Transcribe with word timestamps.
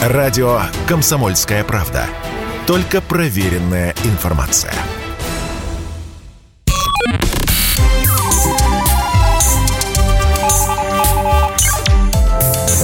Радио 0.00 0.62
«Комсомольская 0.88 1.62
правда». 1.62 2.06
Только 2.66 3.02
проверенная 3.02 3.94
информация. 4.04 4.72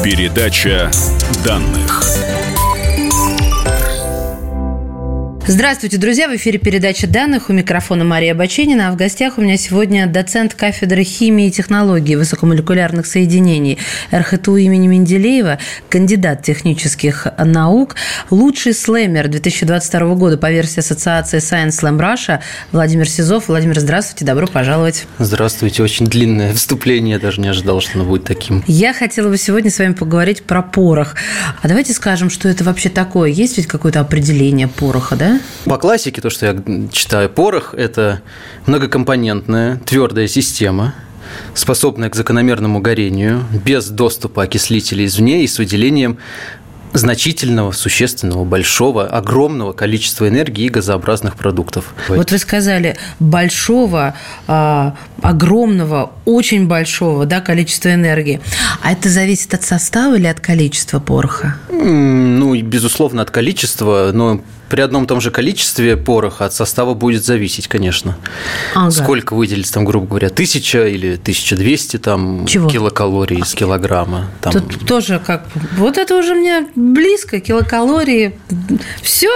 Передача 0.04 0.90
данных. 1.42 2.05
Здравствуйте, 5.48 5.96
друзья! 5.98 6.28
В 6.28 6.34
эфире 6.34 6.58
передача 6.58 7.06
данных. 7.06 7.50
У 7.50 7.52
микрофона 7.52 8.02
Мария 8.02 8.34
Баченина. 8.34 8.88
А 8.88 8.90
в 8.90 8.96
гостях 8.96 9.38
у 9.38 9.40
меня 9.40 9.56
сегодня 9.56 10.08
доцент 10.08 10.54
кафедры 10.54 11.04
химии 11.04 11.46
и 11.46 11.50
технологии 11.52 12.16
высокомолекулярных 12.16 13.06
соединений 13.06 13.78
РХТУ 14.12 14.56
имени 14.56 14.88
Менделеева, 14.88 15.60
кандидат 15.88 16.42
технических 16.42 17.28
наук, 17.38 17.94
лучший 18.30 18.74
слэмер 18.74 19.28
2022 19.28 20.14
года 20.16 20.36
по 20.36 20.50
версии 20.50 20.80
ассоциации 20.80 21.38
Science 21.38 21.80
Slam 21.80 22.00
Russia 22.00 22.40
Владимир 22.72 23.08
Сизов. 23.08 23.46
Владимир, 23.46 23.78
здравствуйте, 23.78 24.24
добро 24.24 24.48
пожаловать. 24.48 25.06
Здравствуйте, 25.20 25.80
очень 25.80 26.08
длинное 26.08 26.54
вступление, 26.54 27.12
я 27.12 27.18
даже 27.20 27.40
не 27.40 27.46
ожидал, 27.46 27.80
что 27.80 28.00
оно 28.00 28.04
будет 28.04 28.24
таким. 28.24 28.64
Я 28.66 28.92
хотела 28.92 29.28
бы 29.28 29.38
сегодня 29.38 29.70
с 29.70 29.78
вами 29.78 29.92
поговорить 29.92 30.42
про 30.42 30.60
порох. 30.60 31.14
А 31.62 31.68
давайте 31.68 31.92
скажем, 31.92 32.30
что 32.30 32.48
это 32.48 32.64
вообще 32.64 32.88
такое. 32.88 33.30
Есть 33.30 33.58
ведь 33.58 33.68
какое-то 33.68 34.00
определение 34.00 34.66
пороха, 34.66 35.14
да? 35.14 35.35
По 35.64 35.78
классике, 35.78 36.20
то, 36.20 36.30
что 36.30 36.46
я 36.46 36.56
читаю, 36.92 37.28
порох– 37.28 37.74
это 37.76 38.20
многокомпонентная 38.66 39.80
твердая 39.84 40.28
система, 40.28 40.94
способная 41.54 42.10
к 42.10 42.16
закономерному 42.16 42.80
горению, 42.80 43.44
без 43.64 43.88
доступа 43.88 44.44
окислителей 44.44 45.06
извне 45.06 45.44
и 45.44 45.46
с 45.46 45.58
выделением 45.58 46.18
значительного, 46.92 47.72
существенного, 47.72 48.44
большого, 48.44 49.06
огромного 49.06 49.72
количества 49.72 50.28
энергии 50.28 50.64
и 50.64 50.68
газообразных 50.68 51.36
продуктов. 51.36 51.94
Вот 52.08 52.30
вы 52.30 52.38
сказали 52.38 52.96
большого, 53.18 54.14
а, 54.46 54.96
огромного, 55.22 56.12
очень 56.24 56.66
большого 56.66 57.26
да, 57.26 57.40
количества 57.40 57.92
энергии. 57.92 58.40
А 58.82 58.92
это 58.92 59.08
зависит 59.08 59.54
от 59.54 59.62
состава 59.62 60.16
или 60.16 60.26
от 60.26 60.40
количества 60.40 61.00
пороха? 61.00 61.56
Ну, 61.70 62.60
безусловно, 62.62 63.22
от 63.22 63.30
количества, 63.30 64.10
но 64.12 64.40
при 64.68 64.80
одном 64.80 65.06
том 65.06 65.20
же 65.20 65.30
количестве 65.30 65.96
пороха 65.96 66.46
от 66.46 66.52
состава 66.52 66.94
будет 66.94 67.24
зависеть, 67.24 67.68
конечно. 67.68 68.16
Ага. 68.74 68.90
Сколько 68.90 69.34
выделится, 69.34 69.74
там, 69.74 69.84
грубо 69.84 70.06
говоря, 70.06 70.28
тысяча 70.28 70.86
или 70.86 71.12
1200 71.14 71.98
там, 71.98 72.46
Чего? 72.46 72.68
килокалорий 72.68 73.38
из 73.38 73.54
килограмма. 73.54 74.28
Там... 74.40 74.52
Тут 74.52 74.86
тоже 74.86 75.20
как... 75.24 75.46
Вот 75.76 75.98
это 75.98 76.16
уже 76.16 76.34
мне 76.34 76.66
близко, 76.74 77.40
килокалории. 77.40 78.38
Все. 79.02 79.30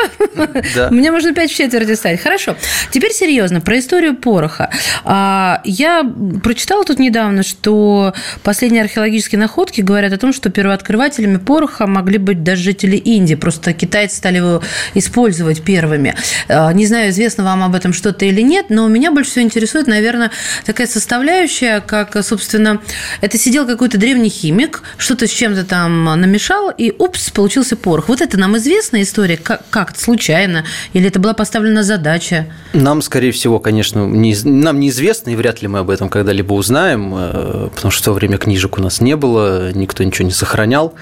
Да. 0.75 0.91
Мне 0.91 1.11
можно 1.13 1.33
5 1.33 1.51
в 1.51 1.55
четверти 1.55 1.95
стать. 1.95 2.21
Хорошо. 2.21 2.57
Теперь 2.91 3.13
серьезно, 3.13 3.61
про 3.61 3.79
историю 3.79 4.17
пороха. 4.17 4.71
А, 5.05 5.61
я 5.65 6.05
прочитала 6.43 6.85
тут 6.85 6.99
недавно, 6.99 7.43
что 7.43 8.15
последние 8.43 8.83
археологические 8.83 9.39
находки 9.39 9.81
говорят 9.81 10.13
о 10.13 10.19
том, 10.19 10.33
что 10.33 10.51
первооткрывателями 10.51 11.37
пороха 11.37 11.87
могли 11.87 12.19
быть 12.19 12.43
даже 12.43 12.63
жители 12.63 12.97
Индии. 12.97 13.35
Просто 13.35 13.73
китайцы 13.73 14.17
стали 14.17 14.39
его 14.39 14.63
использовать 14.95 15.20
использовать 15.21 15.63
первыми. 15.63 16.15
Э, 16.49 16.73
не 16.73 16.87
знаю, 16.87 17.11
известно 17.11 17.45
вам 17.45 17.63
об 17.63 17.75
этом 17.75 17.93
что-то 17.93 18.25
или 18.25 18.41
нет, 18.41 18.67
но 18.71 18.89
меня 18.89 19.13
больше 19.13 19.31
всего 19.31 19.45
интересует, 19.45 19.87
наверное, 19.87 20.31
такая 20.65 20.87
составляющая, 20.87 21.81
как, 21.81 22.17
собственно, 22.25 22.81
это 23.21 23.39
сидел 23.39 23.67
какой-то 23.67 23.99
древний 23.99 24.31
химик, 24.31 24.83
что-то 24.97 25.27
с 25.27 25.31
чем-то 25.31 25.65
там 25.65 26.05
намешал, 26.05 26.71
и 26.71 26.93
упс, 26.99 27.31
получился 27.31 27.77
порох. 27.77 28.09
Вот 28.09 28.21
это 28.21 28.39
нам 28.39 28.57
известная 28.57 29.03
история, 29.03 29.37
как, 29.37 29.63
как 29.71 29.97
случайно, 29.97 30.65
или 30.95 31.09
это 31.09 31.19
была 31.19 31.35
поставлена 31.35 31.83
задача? 31.83 32.47
Нам, 32.73 33.03
скорее 33.03 33.33
всего, 33.33 33.59
конечно, 33.59 34.07
не, 34.07 34.35
нам 34.45 34.81
неизвестно, 34.81 35.31
и 35.31 35.37
вряд 35.37 35.63
ли 35.63 35.69
мы 35.69 35.81
об 35.81 35.91
этом 35.91 36.09
когда-либо 36.09 36.55
узнаем, 36.55 37.15
э, 37.15 37.69
потому 37.75 37.91
что 37.91 38.03
в 38.03 38.05
то 38.07 38.13
время 38.15 38.39
книжек 38.39 38.79
у 38.79 38.83
нас 38.83 39.01
не 39.01 39.17
было, 39.17 39.73
никто 39.73 40.03
ничего 40.03 40.27
не 40.27 40.33
сохранял. 40.33 40.95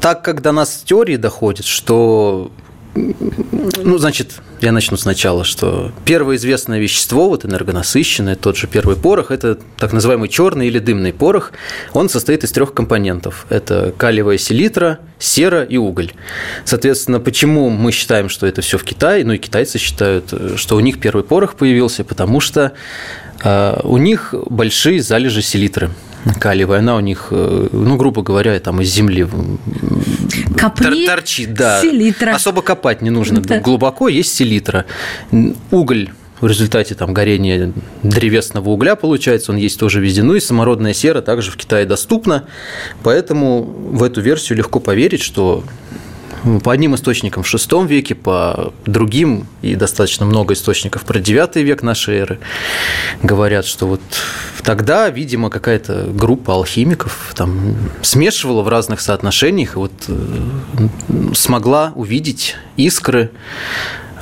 Так 0.00 0.22
как 0.22 0.40
до 0.40 0.52
нас 0.52 0.82
теории 0.84 1.16
доходит, 1.16 1.66
что 1.66 2.50
ну, 2.94 3.98
значит, 3.98 4.40
я 4.60 4.72
начну 4.72 4.96
сначала, 4.96 5.44
что 5.44 5.92
первое 6.04 6.36
известное 6.36 6.80
вещество, 6.80 7.28
вот 7.28 7.44
энергонасыщенное, 7.44 8.34
тот 8.34 8.56
же 8.56 8.66
первый 8.66 8.96
порох, 8.96 9.30
это 9.30 9.58
так 9.78 9.92
называемый 9.92 10.28
черный 10.28 10.66
или 10.66 10.78
дымный 10.80 11.12
порох. 11.12 11.52
Он 11.92 12.08
состоит 12.08 12.42
из 12.42 12.50
трех 12.50 12.74
компонентов. 12.74 13.46
Это 13.48 13.94
калиевая 13.96 14.38
селитра, 14.38 14.98
сера 15.18 15.62
и 15.62 15.76
уголь. 15.76 16.12
Соответственно, 16.64 17.20
почему 17.20 17.70
мы 17.70 17.92
считаем, 17.92 18.28
что 18.28 18.46
это 18.46 18.60
все 18.60 18.76
в 18.76 18.84
Китае, 18.84 19.24
ну 19.24 19.34
и 19.34 19.38
китайцы 19.38 19.78
считают, 19.78 20.34
что 20.56 20.76
у 20.76 20.80
них 20.80 21.00
первый 21.00 21.22
порох 21.22 21.54
появился, 21.54 22.02
потому 22.02 22.40
что 22.40 22.72
э, 23.44 23.80
у 23.84 23.98
них 23.98 24.34
большие 24.48 25.00
залежи 25.00 25.42
селитры 25.42 25.90
калиевая, 26.38 26.80
она 26.80 26.96
у 26.96 27.00
них, 27.00 27.28
э, 27.30 27.68
ну, 27.72 27.96
грубо 27.96 28.22
говоря, 28.22 28.58
там 28.60 28.80
из 28.80 28.92
земли 28.92 29.26
Копни 30.56 31.06
торчит. 31.06 31.54
Да. 31.54 31.80
Селитра. 31.80 32.34
Особо 32.34 32.62
копать 32.62 33.02
не 33.02 33.10
нужно. 33.10 33.40
Да. 33.40 33.60
Глубоко 33.60 34.08
есть 34.08 34.34
селитра. 34.34 34.84
Уголь 35.70 36.10
в 36.40 36.46
результате 36.46 36.94
там, 36.94 37.12
горения 37.12 37.72
древесного 38.02 38.70
угля, 38.70 38.96
получается, 38.96 39.52
он 39.52 39.58
есть 39.58 39.78
тоже 39.78 40.00
везде. 40.00 40.22
Ну 40.22 40.34
и 40.34 40.40
самородная 40.40 40.94
сера 40.94 41.20
также 41.20 41.50
в 41.50 41.56
Китае 41.56 41.84
доступна. 41.86 42.44
Поэтому 43.02 43.62
в 43.62 44.02
эту 44.02 44.20
версию 44.20 44.58
легко 44.58 44.80
поверить, 44.80 45.22
что 45.22 45.64
по 46.62 46.72
одним 46.72 46.94
источникам 46.94 47.42
в 47.42 47.54
VI 47.54 47.86
веке, 47.86 48.14
по 48.14 48.72
другим, 48.86 49.46
и 49.62 49.74
достаточно 49.74 50.26
много 50.26 50.54
источников 50.54 51.04
про 51.04 51.18
IX 51.18 51.62
век 51.62 51.82
нашей 51.82 52.16
эры, 52.18 52.38
говорят, 53.22 53.66
что 53.66 53.86
вот 53.86 54.00
тогда, 54.62 55.08
видимо, 55.08 55.50
какая-то 55.50 56.08
группа 56.12 56.54
алхимиков 56.54 57.32
там 57.36 57.76
смешивала 58.02 58.62
в 58.62 58.68
разных 58.68 59.00
соотношениях 59.00 59.74
и 59.74 59.78
вот 59.78 59.92
э, 60.08 61.34
смогла 61.34 61.92
увидеть 61.94 62.56
искры 62.76 63.30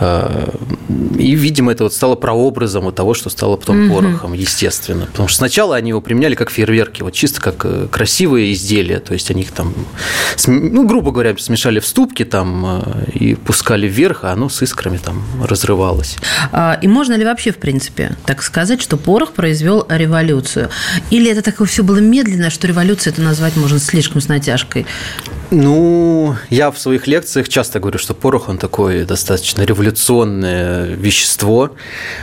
и, 0.00 1.34
видимо, 1.34 1.72
это 1.72 1.84
вот 1.84 1.92
стало 1.92 2.14
прообразом 2.14 2.84
вот 2.84 2.94
того, 2.94 3.14
что 3.14 3.30
стало 3.30 3.56
потом 3.56 3.86
угу. 3.86 3.94
порохом, 3.94 4.32
естественно. 4.32 5.06
Потому 5.06 5.28
что 5.28 5.38
сначала 5.38 5.76
они 5.76 5.90
его 5.90 6.00
применяли 6.00 6.34
как 6.34 6.50
фейерверки, 6.50 7.02
вот 7.02 7.12
чисто 7.12 7.40
как 7.40 7.64
э, 7.64 7.88
красивые 7.90 8.52
изделия. 8.52 9.00
То 9.00 9.14
есть 9.14 9.30
они 9.30 9.42
их 9.42 9.50
там, 9.50 9.74
ну, 10.46 10.86
грубо 10.86 11.10
говоря, 11.10 11.36
смешали 11.38 11.80
в 11.80 11.86
ступки 11.86 12.24
там 12.24 12.82
э, 12.82 13.10
и 13.12 13.34
пускали 13.34 13.88
вверх, 13.88 14.24
а 14.24 14.32
оно 14.32 14.48
с 14.48 14.62
искрами 14.62 14.98
там 14.98 15.22
разрывалось. 15.42 16.16
А, 16.52 16.78
и 16.80 16.86
можно 16.86 17.14
ли 17.14 17.24
вообще, 17.24 17.50
в 17.50 17.56
принципе, 17.56 18.16
так 18.24 18.42
сказать, 18.42 18.80
что 18.80 18.96
порох 18.96 19.32
произвел 19.32 19.84
революцию? 19.88 20.70
Или 21.10 21.30
это 21.30 21.42
такое 21.42 21.66
все 21.66 21.82
было 21.82 21.98
медленно, 21.98 22.50
что 22.50 22.66
революцию 22.68 23.12
это 23.12 23.22
назвать 23.22 23.56
можно 23.56 23.80
слишком 23.80 24.20
с 24.20 24.28
натяжкой? 24.28 24.86
Ну, 25.50 26.34
я 26.50 26.70
в 26.70 26.78
своих 26.78 27.06
лекциях 27.06 27.48
часто 27.48 27.80
говорю, 27.80 27.98
что 27.98 28.14
порох, 28.14 28.48
он 28.48 28.58
такой 28.58 29.04
достаточно 29.04 29.62
революционное 29.62 30.94
вещество. 30.94 31.70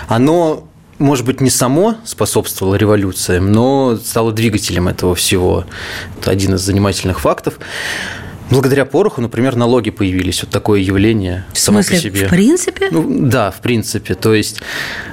Оно 0.08 0.68
может 0.98 1.26
быть, 1.26 1.42
не 1.42 1.50
само 1.50 1.98
способствовало 2.06 2.76
революциям, 2.76 3.52
но 3.52 3.98
стало 3.98 4.32
двигателем 4.32 4.88
этого 4.88 5.14
всего. 5.14 5.66
Это 6.20 6.32
один 6.32 6.56
из 6.56 6.62
занимательных 6.62 7.20
фактов. 7.20 7.60
Благодаря 8.50 8.86
пороху, 8.86 9.22
например, 9.22 9.56
налоги 9.56 9.90
появились. 9.90 10.44
Вот 10.44 10.52
такое 10.52 10.80
явление 10.80 11.46
в 11.52 11.60
само 11.60 11.82
смысле, 11.82 12.12
по 12.12 12.18
себе. 12.18 12.28
В 12.28 12.30
принципе? 12.30 12.88
Ну, 12.92 13.28
да, 13.28 13.52
в 13.52 13.60
принципе. 13.60 14.14
То 14.14 14.34
есть 14.34 14.62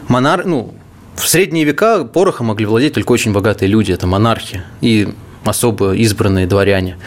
монар... 0.07 0.45
ну, 0.45 0.75
в 1.17 1.29
средние 1.29 1.65
века 1.65 2.05
порохом 2.05 2.47
могли 2.47 2.67
владеть 2.67 2.95
только 2.95 3.13
очень 3.13 3.33
богатые 3.33 3.69
люди, 3.69 3.93
это 3.93 4.07
монархи. 4.07 4.63
И 4.81 5.13
особо 5.45 5.93
избранные 5.95 6.47
дворяне. 6.47 6.99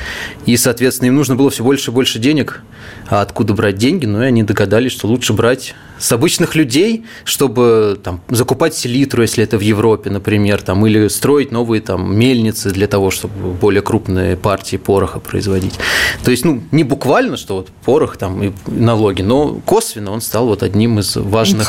И, 0.46 0.58
соответственно, 0.58 1.08
им 1.08 1.16
нужно 1.16 1.36
было 1.36 1.50
все 1.50 1.64
больше 1.64 1.92
и 1.92 1.94
больше 1.94 2.20
денег. 2.20 2.62
А 3.08 3.22
откуда 3.22 3.54
брать 3.54 3.78
деньги? 3.78 4.06
Ну, 4.06 4.22
и 4.22 4.26
они 4.26 4.44
догадались, 4.44 4.92
что 4.92 5.08
лучше 5.08 5.34
брать 5.34 5.76
с 5.98 6.12
обычных 6.12 6.56
людей, 6.56 7.06
чтобы 7.24 8.00
там, 8.04 8.22
закупать 8.30 8.76
селитру, 8.76 9.22
если 9.22 9.44
это 9.44 9.58
в 9.58 9.62
Европе, 9.62 10.10
например, 10.10 10.62
там, 10.62 10.86
или 10.86 11.08
строить 11.08 11.52
новые 11.52 11.82
там, 11.82 12.16
мельницы 12.16 12.72
для 12.72 12.88
того, 12.88 13.12
чтобы 13.12 13.54
более 13.54 13.82
крупные 13.82 14.36
партии 14.36 14.78
пороха 14.78 15.20
производить. 15.20 15.76
То 16.24 16.32
есть, 16.32 16.44
ну, 16.44 16.62
не 16.72 16.84
буквально, 16.84 17.38
что 17.38 17.56
вот 17.56 17.70
порох 17.86 18.18
там, 18.18 18.44
и 18.44 18.52
налоги, 18.68 19.22
но 19.22 19.62
косвенно 19.66 20.12
он 20.12 20.22
стал 20.22 20.48
вот 20.48 20.64
одним 20.64 21.00
из 21.00 21.16
важных 21.16 21.66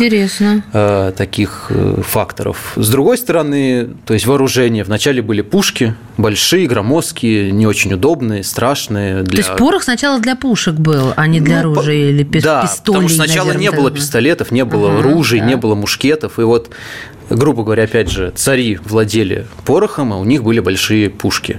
э, 0.73 1.13
таких 1.17 1.67
э, 1.71 2.03
факторов. 2.03 2.73
С 2.77 2.89
другой 2.89 3.19
стороны, 3.19 3.91
то 4.07 4.15
есть 4.15 4.27
вооружение. 4.27 4.85
Вначале 4.85 5.23
были 5.23 5.43
пушки 5.43 5.95
большие, 6.17 6.56
громоздкие, 6.65 7.53
не 7.53 7.67
очень 7.67 7.93
удобные, 7.93 8.43
страшные. 8.43 9.23
Для... 9.23 9.43
То 9.43 9.49
есть 9.49 9.59
порох 9.59 9.83
сначала 9.83 10.19
для 10.19 10.37
пушек 10.37 10.77
был, 10.77 11.13
а 11.15 11.27
не 11.27 11.41
для 11.41 11.63
ну, 11.63 11.73
оружия 11.73 12.11
или 12.11 12.25
пистолей? 12.25 12.63
Да, 12.63 12.75
потому 12.85 13.09
что 13.09 13.17
сначала 13.17 13.49
наверное, 13.49 13.71
не 13.71 13.77
было 13.77 13.91
пистолетов 13.91 14.07
пистолетов, 14.17 14.51
не 14.51 14.65
было 14.65 14.99
ага, 14.99 15.03
ружей, 15.03 15.41
да. 15.41 15.47
не 15.47 15.57
было 15.57 15.75
мушкетов. 15.75 16.39
И 16.39 16.43
вот, 16.43 16.71
грубо 17.31 17.65
говоря, 17.65 17.85
опять 17.85 18.11
же, 18.11 18.33
цари 18.35 18.79
владели 18.85 19.47
порохом, 19.65 20.13
а 20.13 20.17
у 20.17 20.25
них 20.25 20.43
были 20.43 20.61
большие 20.61 21.11
пушки. 21.11 21.59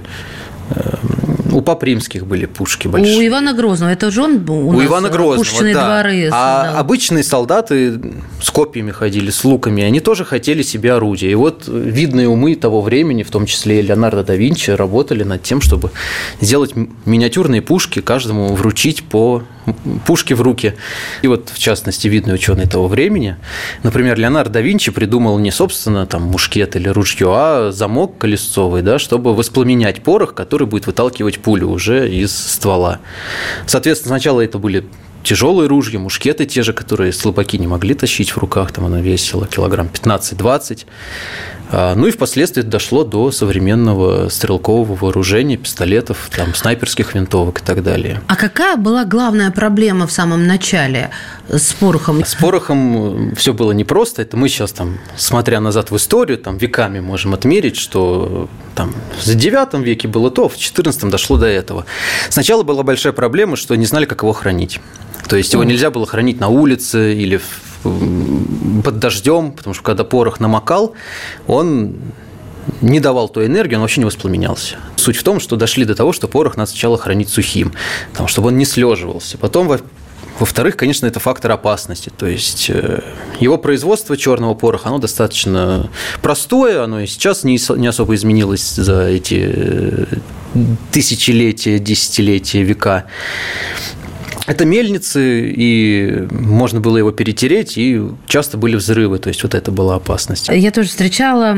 У 1.58 1.60
Попримских 1.60 2.24
были 2.24 2.46
пушки 2.46 2.86
большие. 2.86 3.18
У 3.18 3.26
Ивана 3.26 3.52
Грозного, 3.52 3.90
это 3.90 4.12
же 4.12 4.22
он 4.22 4.48
у, 4.48 4.68
у 4.68 4.84
Ивана 4.84 5.08
Грозного, 5.08 5.38
пушечные 5.38 5.74
да. 5.74 5.86
дворы. 5.86 6.28
А 6.30 6.62
да. 6.62 6.78
обычные 6.78 7.24
солдаты 7.24 8.00
с 8.40 8.48
копьями 8.52 8.92
ходили, 8.92 9.30
с 9.30 9.42
луками, 9.42 9.82
они 9.82 9.98
тоже 9.98 10.24
хотели 10.24 10.62
себе 10.62 10.92
орудия. 10.92 11.32
И 11.32 11.34
вот 11.34 11.64
видные 11.66 12.28
умы 12.28 12.54
того 12.54 12.80
времени, 12.80 13.24
в 13.24 13.30
том 13.32 13.44
числе 13.44 13.80
и 13.80 13.82
Леонардо 13.82 14.22
да 14.22 14.36
Винчи, 14.36 14.70
работали 14.70 15.24
над 15.24 15.42
тем, 15.42 15.60
чтобы 15.60 15.90
сделать 16.40 16.74
миниатюрные 17.06 17.60
пушки, 17.60 18.02
каждому 18.02 18.54
вручить 18.54 19.02
по 19.02 19.42
пушки 20.06 20.34
в 20.34 20.42
руки. 20.42 20.74
И 21.22 21.26
вот, 21.26 21.50
в 21.52 21.58
частности, 21.58 22.08
видный 22.08 22.34
ученый 22.34 22.66
того 22.66 22.88
времени, 22.88 23.36
например, 23.82 24.18
Леонардо 24.18 24.54
да 24.54 24.60
Винчи 24.60 24.90
придумал 24.90 25.38
не, 25.38 25.50
собственно, 25.50 26.06
там, 26.06 26.22
мушкет 26.22 26.76
или 26.76 26.88
ружье, 26.88 27.28
а 27.30 27.70
замок 27.72 28.18
колесцовый, 28.18 28.82
да, 28.82 28.98
чтобы 28.98 29.34
воспламенять 29.34 30.02
порох, 30.02 30.34
который 30.34 30.66
будет 30.66 30.86
выталкивать 30.86 31.38
пулю 31.48 31.70
уже 31.70 32.06
из 32.10 32.36
ствола. 32.36 33.00
Соответственно, 33.66 34.16
сначала 34.16 34.42
это 34.42 34.58
были 34.58 34.84
тяжелые 35.22 35.66
ружья, 35.66 35.98
мушкеты 35.98 36.44
те 36.44 36.62
же, 36.62 36.74
которые 36.74 37.10
слабаки 37.10 37.56
не 37.56 37.66
могли 37.66 37.94
тащить 37.94 38.32
в 38.32 38.36
руках, 38.36 38.70
там 38.70 38.84
оно 38.84 39.00
весило 39.00 39.46
килограмм 39.46 39.88
15-20. 39.90 40.84
А, 41.70 41.94
ну 41.94 42.06
и 42.06 42.10
впоследствии 42.10 42.62
дошло 42.62 43.04
до 43.04 43.30
современного 43.30 44.28
стрелкового 44.28 44.94
вооружения, 44.94 45.56
пистолетов, 45.56 46.30
там, 46.34 46.54
снайперских 46.54 47.14
винтовок 47.14 47.60
и 47.60 47.64
так 47.64 47.82
далее. 47.82 48.22
А 48.26 48.36
какая 48.36 48.76
была 48.76 49.04
главная 49.04 49.50
проблема 49.50 50.06
в 50.06 50.12
самом 50.12 50.46
начале 50.46 51.10
с 51.48 51.72
порохом? 51.74 52.24
С 52.24 52.34
порохом 52.34 53.34
все 53.34 53.52
было 53.52 53.72
непросто. 53.72 54.22
Это 54.22 54.36
мы 54.36 54.48
сейчас, 54.48 54.72
там, 54.72 54.98
смотря 55.16 55.60
назад 55.60 55.90
в 55.90 55.96
историю, 55.96 56.38
там, 56.38 56.56
веками 56.56 57.00
можем 57.00 57.34
отмерить, 57.34 57.76
что 57.76 58.48
там, 58.74 58.94
в 59.20 59.26
IX 59.26 59.82
веке 59.82 60.08
было 60.08 60.30
то, 60.30 60.48
в 60.48 60.56
XIV 60.56 61.10
дошло 61.10 61.36
до 61.36 61.46
этого. 61.46 61.84
Сначала 62.30 62.62
была 62.62 62.82
большая 62.82 63.12
проблема, 63.12 63.56
что 63.56 63.74
не 63.74 63.86
знали, 63.86 64.06
как 64.06 64.22
его 64.22 64.32
хранить. 64.32 64.80
То 65.28 65.36
есть 65.36 65.52
его 65.52 65.64
нельзя 65.64 65.90
было 65.90 66.06
хранить 66.06 66.40
на 66.40 66.48
улице 66.48 67.14
или 67.14 67.40
под 67.82 68.98
дождем, 68.98 69.52
потому 69.52 69.74
что 69.74 69.82
когда 69.82 70.04
порох 70.04 70.40
намокал, 70.40 70.94
он 71.46 71.96
не 72.80 73.00
давал 73.00 73.28
той 73.28 73.46
энергии, 73.46 73.76
он 73.76 73.82
вообще 73.82 74.00
не 74.00 74.04
воспламенялся. 74.04 74.76
Суть 74.96 75.16
в 75.16 75.22
том, 75.22 75.40
что 75.40 75.56
дошли 75.56 75.84
до 75.84 75.94
того, 75.94 76.12
что 76.12 76.28
порох 76.28 76.56
надо 76.56 76.70
сначала 76.70 76.98
хранить 76.98 77.28
сухим, 77.28 77.72
потому, 78.12 78.28
чтобы 78.28 78.48
он 78.48 78.58
не 78.58 78.64
слеживался. 78.64 79.38
Потом, 79.38 79.68
во-вторых, 80.38 80.76
конечно, 80.76 81.06
это 81.06 81.20
фактор 81.20 81.52
опасности. 81.52 82.10
То 82.16 82.26
есть 82.26 82.70
э, 82.70 83.02
его 83.40 83.58
производство 83.58 84.16
черного 84.16 84.54
пороха, 84.54 84.88
оно 84.88 84.98
достаточно 84.98 85.90
простое, 86.22 86.82
оно 86.82 87.00
и 87.00 87.06
сейчас 87.06 87.44
не 87.44 87.86
особо 87.86 88.14
изменилось 88.14 88.74
за 88.74 89.08
эти 89.08 89.50
э, 89.52 90.04
тысячелетия, 90.92 91.78
десятилетия, 91.78 92.62
века. 92.62 93.06
Это 94.48 94.64
мельницы, 94.64 95.52
и 95.54 96.26
можно 96.30 96.80
было 96.80 96.96
его 96.96 97.10
перетереть, 97.10 97.76
и 97.76 98.02
часто 98.26 98.56
были 98.56 98.76
взрывы, 98.76 99.18
то 99.18 99.28
есть 99.28 99.42
вот 99.42 99.54
это 99.54 99.70
была 99.70 99.96
опасность. 99.96 100.48
Я 100.48 100.70
тоже 100.70 100.88
встречала 100.88 101.54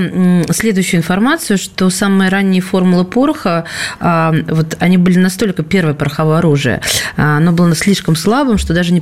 следующую 0.50 0.98
информацию, 0.98 1.56
что 1.56 1.88
самые 1.88 2.31
ранние 2.31 2.60
формулы 2.60 3.04
пороха, 3.04 3.64
а, 4.00 4.34
вот 4.48 4.76
они 4.81 4.98
были 4.98 5.19
настолько 5.19 5.62
первое 5.62 5.94
пороховое 5.94 6.38
оружие, 6.38 6.82
а, 7.16 7.37
оно 7.37 7.52
было 7.52 7.76
слишком 7.76 8.16
слабым, 8.16 8.58
что 8.58 8.75
даже 8.75 8.92
не 8.92 9.00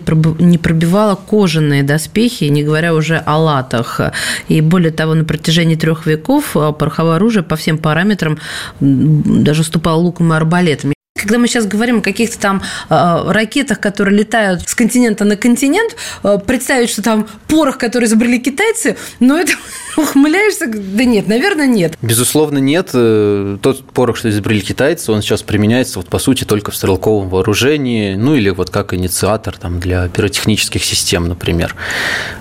пробивало 0.59 1.15
кожаные 1.15 1.83
доспехи, 1.83 2.45
не 2.45 2.63
говоря 2.63 2.95
уже 2.95 3.17
о 3.17 3.39
латах. 3.39 4.03
И 4.49 4.61
более 4.61 4.93
того, 4.93 5.15
на 5.15 5.25
протяжении 5.25 5.77
трех 5.77 6.05
веков 6.05 6.55
а, 6.57 6.73
пороховое 6.73 7.17
оружие 7.17 7.43
по 7.43 7.57
всем 7.57 7.79
параметрам 7.79 8.39
даже 8.81 9.63
уступало 9.63 9.99
лукам 9.99 10.35
и 10.35 10.37
арбалетам. 10.37 10.93
Когда 11.29 11.41
мы 11.41 11.47
сейчас 11.47 11.67
говорим 11.67 11.99
о 11.99 12.01
каких-то 12.01 12.39
там 12.39 12.63
э, 12.89 13.31
ракетах, 13.31 13.81
которые 13.81 14.17
летают 14.17 14.67
с 14.67 14.75
континента 14.75 15.27
на 15.27 15.37
континент, 15.37 15.95
э, 16.23 16.39
представить, 16.39 16.89
что 16.89 17.03
там 17.03 17.29
порох, 17.49 17.77
который 17.77 18.07
изобрели 18.07 18.39
китайцы, 18.39 18.97
но 19.21 19.39
это 19.39 19.53
ухмыляешься, 19.99 20.67
да 20.67 21.05
нет, 21.05 21.29
наверное, 21.29 21.67
нет. 21.67 21.99
Безусловно, 22.01 22.57
нет. 22.57 22.93
Э, 22.95 23.59
тот 23.61 23.85
порох, 23.85 24.17
что 24.17 24.31
изобрели 24.31 24.63
китайцы, 24.63 25.13
он 25.13 25.21
сейчас 25.21 25.43
применяется, 25.43 25.99
вот, 25.99 26.09
по 26.09 26.19
сути, 26.19 26.45
только 26.45 26.71
в 26.71 26.77
стрелковом 26.77 27.29
вооружении, 27.29 28.15
ну 28.15 28.35
или 28.35 28.49
вот 28.49 28.71
как 28.71 28.95
инициатор 28.95 29.59
там, 29.59 29.81
для 29.81 30.09
пиротехнических 30.09 30.83
систем, 30.83 31.29
например. 31.29 31.77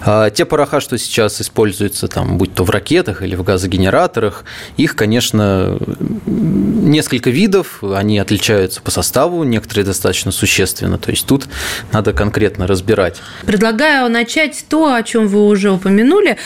А 0.05 0.29
те 0.29 0.45
пороха, 0.45 0.79
что 0.79 0.97
сейчас 0.97 1.41
используются, 1.41 2.07
там, 2.07 2.37
будь 2.37 2.53
то 2.53 2.63
в 2.63 2.69
ракетах 2.69 3.21
или 3.21 3.35
в 3.35 3.43
газогенераторах, 3.43 4.45
их, 4.77 4.95
конечно, 4.95 5.77
несколько 6.25 7.29
видов, 7.29 7.83
они 7.83 8.17
отличаются 8.17 8.76
по 8.81 8.91
составу, 8.91 9.43
некоторые 9.43 9.85
достаточно 9.85 10.31
существенно, 10.31 10.97
то 10.97 11.11
есть 11.11 11.25
тут 11.25 11.47
надо 11.91 12.13
конкретно 12.13 12.67
разбирать. 12.67 13.17
Предлагаю 13.45 14.09
начать 14.09 14.65
то, 14.69 14.93
о 14.93 15.03
чем 15.03 15.27
вы 15.27 15.45
уже 15.45 15.71
упомянули, 15.71 16.37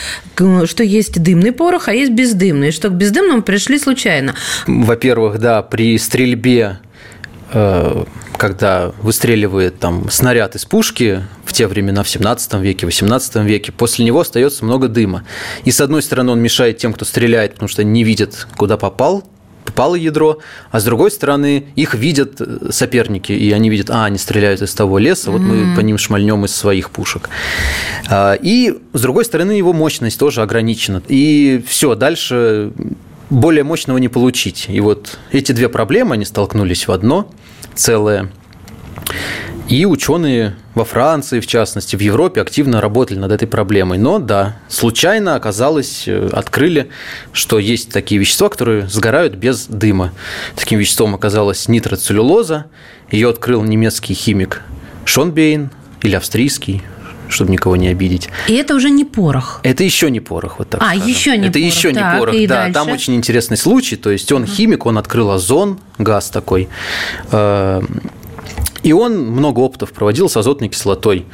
что 0.64 0.82
есть 0.82 1.22
дымный 1.22 1.52
порох, 1.52 1.88
а 1.88 1.94
есть 1.94 2.12
бездымный. 2.12 2.68
И 2.68 2.72
что 2.72 2.88
к 2.88 2.92
бездымному 2.92 3.42
пришли 3.42 3.78
случайно. 3.78 4.34
Во-первых, 4.66 5.38
да, 5.38 5.62
при 5.62 5.98
стрельбе 5.98 6.78
э, 7.52 8.04
когда 8.42 8.92
выстреливает 9.00 9.78
там 9.78 10.10
снаряд 10.10 10.56
из 10.56 10.64
пушки 10.64 11.22
в 11.44 11.52
те 11.52 11.68
времена, 11.68 12.02
в 12.02 12.08
17 12.08 12.54
веке, 12.54 12.86
18 12.86 13.36
веке, 13.36 13.70
после 13.70 14.04
него 14.04 14.20
остается 14.20 14.64
много 14.64 14.88
дыма. 14.88 15.24
И 15.64 15.70
с 15.70 15.80
одной 15.80 16.02
стороны 16.02 16.32
он 16.32 16.40
мешает 16.40 16.78
тем, 16.78 16.92
кто 16.92 17.04
стреляет, 17.04 17.52
потому 17.54 17.68
что 17.68 17.84
не 17.84 18.02
видят, 18.02 18.48
куда 18.56 18.76
попал 18.76 19.24
попало 19.64 19.94
ядро, 19.94 20.38
а 20.70 20.80
с 20.80 20.84
другой 20.84 21.10
стороны 21.10 21.66
их 21.76 21.94
видят 21.94 22.40
э, 22.40 22.70
соперники, 22.70 23.32
и 23.32 23.52
они 23.52 23.70
видят, 23.70 23.90
а, 23.90 24.04
они 24.04 24.18
стреляют 24.18 24.62
из 24.62 24.74
того 24.74 24.98
леса, 24.98 25.30
вот 25.30 25.40
mm-hmm. 25.40 25.64
мы 25.64 25.76
по 25.76 25.80
ним 25.80 25.98
шмальнем 25.98 26.44
из 26.44 26.54
своих 26.54 26.90
пушек. 26.90 27.28
А, 28.08 28.34
и 28.34 28.78
с 28.92 29.00
другой 29.00 29.24
стороны 29.24 29.52
его 29.52 29.72
мощность 29.72 30.18
тоже 30.18 30.42
ограничена. 30.42 31.02
И 31.08 31.64
все, 31.66 31.94
дальше 31.94 32.72
более 33.30 33.64
мощного 33.64 33.98
не 33.98 34.08
получить. 34.08 34.66
И 34.68 34.80
вот 34.80 35.18
эти 35.30 35.52
две 35.52 35.68
проблемы, 35.68 36.14
они 36.14 36.24
столкнулись 36.24 36.86
в 36.86 36.92
одно 36.92 37.30
целое. 37.74 38.30
И 39.72 39.86
ученые 39.86 40.54
во 40.74 40.84
Франции, 40.84 41.40
в 41.40 41.46
частности, 41.46 41.96
в 41.96 42.00
Европе 42.00 42.42
активно 42.42 42.82
работали 42.82 43.18
над 43.18 43.32
этой 43.32 43.48
проблемой. 43.48 43.96
Но 43.96 44.18
да, 44.18 44.56
случайно 44.68 45.34
оказалось, 45.34 46.04
э, 46.06 46.28
открыли, 46.30 46.90
что 47.32 47.58
есть 47.58 47.90
такие 47.90 48.20
вещества, 48.20 48.50
которые 48.50 48.86
сгорают 48.86 49.34
без 49.34 49.64
дыма. 49.64 50.12
Таким 50.56 50.78
веществом 50.78 51.14
оказалась 51.14 51.68
нитроцеллюлоза. 51.68 52.66
Ее 53.10 53.30
открыл 53.30 53.62
немецкий 53.62 54.12
химик 54.12 54.60
Шонбейн 55.06 55.70
или 56.02 56.16
австрийский, 56.16 56.82
чтобы 57.30 57.50
никого 57.50 57.76
не 57.76 57.88
обидеть. 57.88 58.28
И 58.48 58.52
это 58.52 58.74
уже 58.74 58.90
не 58.90 59.06
порох. 59.06 59.60
Это 59.62 59.84
еще 59.84 60.10
не 60.10 60.20
порох, 60.20 60.58
вот 60.58 60.68
так. 60.68 60.82
А, 60.82 60.88
скажем. 60.88 61.06
еще 61.08 61.38
не 61.38 61.46
это 61.46 61.58
порох. 61.58 61.66
еще 61.66 61.92
так, 61.94 62.12
не 62.12 62.18
порох, 62.18 62.34
да. 62.34 62.56
Дальше? 62.56 62.74
Там 62.74 62.90
очень 62.90 63.14
интересный 63.14 63.56
случай. 63.56 63.96
То 63.96 64.10
есть 64.10 64.30
он 64.32 64.44
химик, 64.44 64.84
он 64.84 64.98
открыл 64.98 65.30
озон, 65.30 65.80
газ 65.96 66.28
такой 66.28 66.68
э, 67.30 67.80
и 68.82 68.92
он 68.92 69.18
много 69.18 69.60
опытов 69.60 69.92
проводил 69.92 70.28
с 70.28 70.36
азотной 70.36 70.68
кислотой 70.68 71.26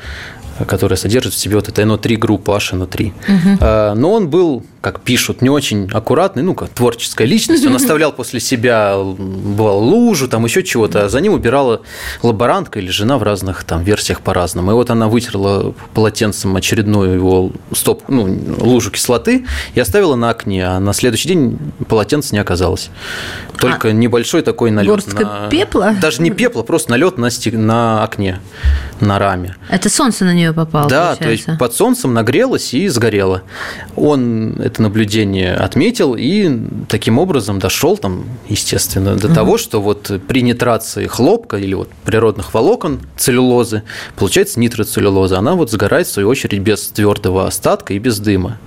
которая 0.67 0.97
содержит 0.97 1.35
в 1.35 1.37
себе 1.37 1.55
вот 1.55 1.69
это 1.69 1.83
НО3 1.83 2.17
группу 2.17 2.51
HNO3. 2.53 3.13
Угу. 3.13 4.01
Но 4.01 4.13
он 4.13 4.29
был 4.29 4.65
как 4.81 5.01
пишут, 5.01 5.43
не 5.43 5.51
очень 5.51 5.91
аккуратный, 5.93 6.43
ну, 6.43 6.55
как 6.55 6.69
творческая 6.71 7.27
личность. 7.27 7.67
Он 7.67 7.75
оставлял 7.77 8.13
после 8.13 8.39
себя, 8.39 8.97
бывало, 8.97 9.79
лужу, 9.81 10.29
там 10.29 10.45
еще 10.45 10.63
чего-то, 10.63 11.05
а 11.05 11.09
за 11.09 11.21
ним 11.21 11.33
убирала 11.33 11.83
лаборантка 12.23 12.79
или 12.79 12.91
жена 12.91 13.19
в 13.19 13.23
разных 13.25 13.65
там 13.65 13.83
версиях 13.83 14.21
по-разному. 14.21 14.71
И 14.71 14.75
вот 14.75 14.91
она 14.91 15.09
вытерла 15.09 15.75
полотенцем 15.95 16.55
очередную 16.57 17.15
его 17.15 17.53
стоп, 17.73 18.05
ну, 18.09 18.39
лужу 18.61 18.91
кислоты 18.91 19.47
и 19.75 19.81
оставила 19.81 20.15
на 20.15 20.31
окне, 20.31 20.67
а 20.67 20.79
на 20.79 20.93
следующий 20.93 21.29
день 21.29 21.59
полотенца 21.89 22.35
не 22.35 22.39
оказалось. 22.39 22.91
Только 23.59 23.89
а, 23.89 23.93
небольшой 23.93 24.43
такой 24.43 24.71
налет. 24.71 25.05
Горстка 25.05 25.25
на... 25.25 25.49
пепла? 25.49 25.97
Даже 26.01 26.23
не 26.23 26.31
пепла, 26.31 26.63
просто 26.63 26.93
налет 26.93 27.19
на, 27.19 27.31
стек... 27.31 27.55
на 27.55 28.05
окне, 28.05 28.41
на 29.01 29.19
раме. 29.19 29.57
Это 29.69 29.91
солнце 29.91 30.25
на 30.25 30.35
нее 30.35 30.53
попало, 30.53 30.89
Да, 30.89 31.07
получается. 31.17 31.25
то 31.25 31.31
есть 31.31 31.59
под 31.59 31.75
солнцем 31.75 32.15
нагрелось 32.15 32.75
и 32.75 32.87
сгорело. 32.89 33.43
Он 33.97 34.68
это 34.69 34.83
наблюдение 34.83 35.55
отметил 35.55 36.15
и 36.17 36.51
таким 36.89 37.19
образом 37.19 37.59
дошел 37.59 37.97
там, 37.97 38.25
естественно, 38.49 39.17
до 39.17 39.27
угу. 39.27 39.35
того, 39.35 39.59
что 39.59 39.81
вот 39.81 40.11
при 40.29 40.43
нитрации 40.43 41.07
хлопка 41.07 41.57
или 41.57 41.75
вот 41.75 41.89
природных 42.05 42.55
волокон 42.55 43.01
целлюлозы 43.17 43.83
получается 44.17 44.61
нитроцеллюлоза. 44.61 45.39
Она 45.39 45.55
вот 45.55 45.71
сгорает 45.71 46.07
в 46.07 46.13
свою 46.13 46.29
очередь 46.29 46.61
без 46.61 46.89
твердого 46.89 47.47
остатка 47.47 47.95
и 47.95 47.99
без 47.99 48.19
дыма. 48.21 48.59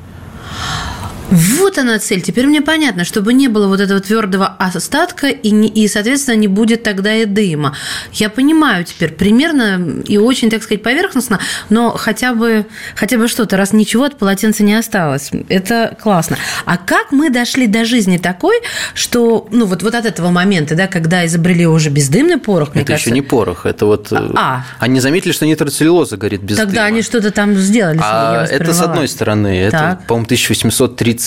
Вот 1.31 1.77
она 1.77 1.97
цель. 1.97 2.21
Теперь 2.21 2.45
мне 2.45 2.61
понятно, 2.61 3.05
чтобы 3.05 3.33
не 3.33 3.47
было 3.47 3.67
вот 3.67 3.79
этого 3.79 4.01
твердого 4.01 4.47
остатка 4.47 5.27
и, 5.27 5.51
не, 5.51 5.69
и 5.69 5.87
соответственно, 5.87 6.35
не 6.35 6.47
будет 6.47 6.83
тогда 6.83 7.15
и 7.15 7.25
дыма. 7.25 7.75
Я 8.11 8.29
понимаю 8.29 8.83
теперь 8.83 9.11
примерно 9.11 10.01
и 10.05 10.17
очень, 10.17 10.49
так 10.49 10.61
сказать, 10.61 10.83
поверхностно, 10.83 11.39
но 11.69 11.91
хотя 11.91 12.33
бы, 12.33 12.65
хотя 12.95 13.17
бы 13.17 13.29
что-то, 13.29 13.55
раз 13.55 13.71
ничего 13.71 14.03
от 14.03 14.17
полотенца 14.17 14.63
не 14.63 14.73
осталось. 14.73 15.31
Это 15.47 15.97
классно. 16.01 16.37
А 16.65 16.77
как 16.77 17.11
мы 17.11 17.29
дошли 17.29 17.67
до 17.67 17.85
жизни 17.85 18.17
такой, 18.17 18.57
что, 18.93 19.47
ну, 19.51 19.65
вот, 19.65 19.83
вот 19.83 19.95
от 19.95 20.05
этого 20.05 20.31
момента, 20.31 20.75
да, 20.75 20.87
когда 20.87 21.25
изобрели 21.25 21.65
уже 21.65 21.89
бездымный 21.89 22.37
порох, 22.37 22.71
это 22.75 22.85
кажется... 22.85 23.09
еще 23.09 23.15
не 23.15 23.21
порох, 23.21 23.65
это 23.65 23.85
вот... 23.85 24.11
Э, 24.11 24.31
а. 24.35 24.65
Они 24.79 24.99
заметили, 24.99 25.31
что 25.31 25.45
нитроцеллюлоза 25.45 26.17
горит 26.17 26.41
без 26.41 26.57
Тогда 26.57 26.73
дыма. 26.73 26.85
они 26.87 27.01
что-то 27.01 27.31
там 27.31 27.55
сделали. 27.55 27.99
А 28.01 28.45
это 28.45 28.73
с 28.73 28.81
одной 28.81 29.07
стороны. 29.07 29.69
Так. 29.71 29.93
Это, 29.93 30.03
по-моему, 30.07 30.25
1830 30.25 31.20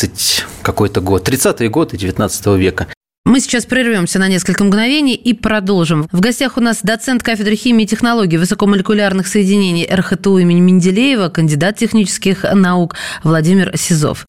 какой-то 0.63 1.01
год. 1.01 1.29
30-е 1.29 1.69
годы 1.69 1.97
19 1.97 2.47
века. 2.59 2.87
Мы 3.27 3.41
сейчас 3.41 3.65
прервемся 3.65 4.19
на 4.19 4.29
несколько 4.29 4.65
мгновений 4.65 5.15
и 5.15 5.33
продолжим. 5.33 6.09
В 6.13 6.21
гостях 6.21 6.59
у 6.59 6.61
нас 6.61 6.81
доцент 6.83 7.23
кафедры 7.23 7.57
химии 7.57 7.85
и 7.85 7.87
технологий 7.87 8.37
высокомолекулярных 8.37 9.27
соединений 9.27 9.89
РХТУ 9.91 10.39
имени 10.39 10.61
Менделеева, 10.61 11.31
кандидат 11.31 11.79
технических 11.79 12.45
наук 12.53 12.97
Владимир 13.23 13.77
Сизов. 13.77 14.27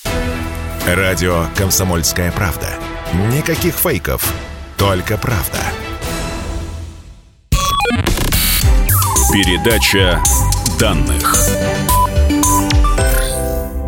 Радио 0.87 1.47
«Комсомольская 1.57 2.31
правда». 2.31 2.69
Никаких 3.35 3.75
фейков, 3.75 4.33
только 4.77 5.17
правда. 5.17 5.59
Передача 9.33 10.21
данных. 10.79 11.35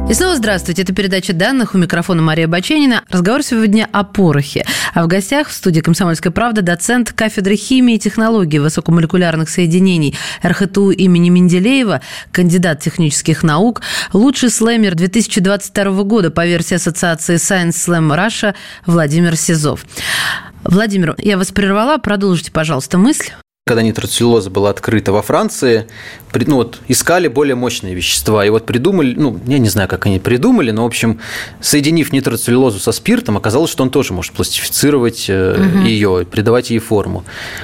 И 0.09 0.13
снова 0.13 0.37
здравствуйте. 0.37 0.83
Это 0.83 0.93
передача 0.93 1.33
данных. 1.33 1.75
У 1.75 1.77
микрофона 1.77 2.21
Мария 2.21 2.47
Баченина. 2.47 3.03
Разговор 3.09 3.43
сегодня 3.43 3.89
о 3.91 4.05
порохе. 4.05 4.65
А 4.93 5.03
в 5.03 5.07
гостях 5.07 5.49
в 5.49 5.53
студии 5.53 5.81
«Комсомольская 5.81 6.31
правда» 6.31 6.61
доцент 6.61 7.11
кафедры 7.11 7.57
химии 7.57 7.95
и 7.95 7.99
технологий 7.99 8.59
высокомолекулярных 8.59 9.49
соединений 9.49 10.15
РХТУ 10.45 10.91
имени 10.91 11.27
Менделеева, 11.27 11.99
кандидат 12.31 12.79
технических 12.79 13.43
наук, 13.43 13.81
лучший 14.13 14.49
слэмер 14.49 14.95
2022 14.95 16.03
года 16.03 16.31
по 16.31 16.45
версии 16.45 16.75
Ассоциации 16.75 17.35
Science 17.35 17.71
Slam 17.71 18.15
Russia 18.15 18.55
Владимир 18.85 19.35
Сизов. 19.35 19.85
Владимир, 20.63 21.15
я 21.17 21.37
вас 21.37 21.51
прервала. 21.51 21.97
Продолжите, 21.97 22.53
пожалуйста, 22.53 22.97
мысль 22.97 23.31
когда 23.67 23.83
нитроцеллюлоза 23.83 24.49
была 24.49 24.71
открыта 24.71 25.11
во 25.11 25.21
Франции, 25.21 25.87
ну, 26.33 26.55
вот, 26.57 26.79
искали 26.87 27.27
более 27.27 27.55
мощные 27.55 27.93
вещества. 27.93 28.45
И 28.45 28.49
вот 28.49 28.65
придумали, 28.65 29.13
ну, 29.15 29.39
я 29.47 29.59
не 29.59 29.69
знаю, 29.69 29.87
как 29.87 30.05
они 30.05 30.19
придумали, 30.19 30.71
но, 30.71 30.83
в 30.83 30.87
общем, 30.87 31.19
соединив 31.61 32.11
нитроцеллюлозу 32.11 32.79
со 32.79 32.91
спиртом, 32.91 33.37
оказалось, 33.37 33.71
что 33.71 33.83
он 33.83 33.89
тоже 33.89 34.13
может 34.13 34.33
пластифицировать 34.33 35.29
угу. 35.29 35.79
ее, 35.85 36.25
придавать 36.29 36.69
ей 36.69 36.79
форму. 36.79 37.23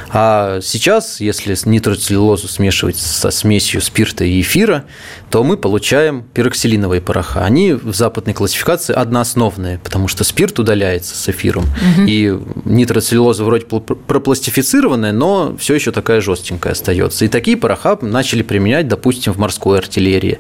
А 0.09 0.59
сейчас, 0.61 1.19
если 1.19 1.57
нитроцеллюлозу 1.65 2.47
смешивать 2.47 2.97
со 2.97 3.31
смесью 3.31 3.81
спирта 3.81 4.23
и 4.23 4.41
эфира, 4.41 4.85
то 5.29 5.43
мы 5.43 5.57
получаем 5.57 6.23
пироксилиновые 6.33 7.01
пороха. 7.01 7.43
Они 7.43 7.73
в 7.73 7.93
западной 7.93 8.33
классификации 8.33 8.93
одноосновные, 8.93 9.79
потому 9.79 10.07
что 10.07 10.23
спирт 10.23 10.59
удаляется 10.59 11.15
с 11.15 11.29
эфиром. 11.29 11.63
Угу. 11.63 12.05
И 12.07 12.39
нитроцеллюлоза 12.65 13.43
вроде 13.43 13.65
пропластифицированная, 13.65 15.11
но 15.11 15.55
все 15.57 15.75
еще 15.75 15.91
такая 15.91 16.21
жестенькая 16.21 16.73
остается. 16.73 17.25
И 17.25 17.27
такие 17.27 17.57
пороха 17.57 17.97
начали 18.01 18.43
применять, 18.53 18.87
допустим, 18.87 19.33
в 19.33 19.39
морской 19.39 19.79
артиллерии. 19.79 20.37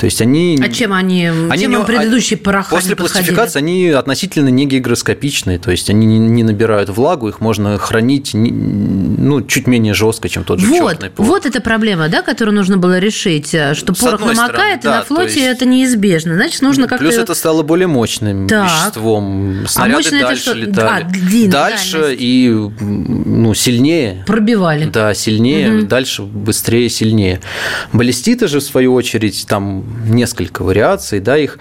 То 0.00 0.06
есть 0.06 0.20
они... 0.20 0.58
А 0.60 0.68
чем 0.68 0.92
они, 0.92 1.30
они 1.48 1.62
чем 1.62 1.70
не, 1.70 1.84
предыдущие 1.84 2.36
пороха 2.36 2.74
После 2.74 2.96
пластификации 2.96 3.60
они 3.60 3.90
относительно 3.90 4.48
не 4.48 4.66
гигроскопичные, 4.66 5.60
то 5.60 5.70
есть 5.70 5.88
они 5.88 6.18
не 6.18 6.42
набирают 6.42 6.88
влагу, 6.88 7.28
их 7.28 7.40
можно 7.40 7.78
хранить 7.78 8.32
ну, 8.34 9.42
чуть 9.42 9.68
менее 9.68 9.94
жестко, 9.94 10.28
чем 10.28 10.42
тот 10.42 10.58
же 10.58 10.66
вот, 10.66 10.98
порох. 10.98 11.12
Вот 11.18 11.46
эта 11.46 11.60
проблема, 11.60 12.08
да, 12.08 12.22
которую 12.22 12.56
нужно 12.56 12.78
было 12.78 12.98
решить, 12.98 13.54
э, 13.54 13.74
что 13.74 13.94
порох 13.94 14.18
намокает, 14.22 14.80
стороны, 14.80 14.80
да, 14.82 14.96
и 14.96 14.98
на 14.98 15.04
флоте 15.04 15.34
есть... 15.34 15.56
это 15.56 15.64
неизбежно. 15.64 16.34
Значит, 16.34 16.62
нужно 16.62 16.88
как-то... 16.88 17.04
Плюс 17.04 17.16
это 17.16 17.34
стало 17.34 17.62
более 17.62 17.86
мочным 17.86 18.48
так. 18.48 18.64
веществом. 18.64 19.62
А 19.66 19.68
Снаряды 19.68 20.18
а 20.18 20.22
дальше 20.22 20.50
это 20.50 20.58
летали. 20.58 21.06
А, 21.06 21.48
дальше 21.48 22.00
дальность. 22.00 22.22
и 22.22 22.70
ну, 22.80 23.54
сильнее. 23.54 24.24
Пробивали. 24.26 24.86
Да, 24.86 25.14
сильнее, 25.14 25.76
угу. 25.76 25.86
дальше 25.86 26.22
быстрее, 26.22 26.88
сильнее. 26.88 27.40
Баллиститы 27.92 28.48
же, 28.48 28.60
в 28.60 28.62
свою 28.62 28.94
очередь, 28.94 29.46
там 29.48 29.84
несколько 30.08 30.62
вариаций, 30.62 31.20
да, 31.20 31.36
их, 31.36 31.58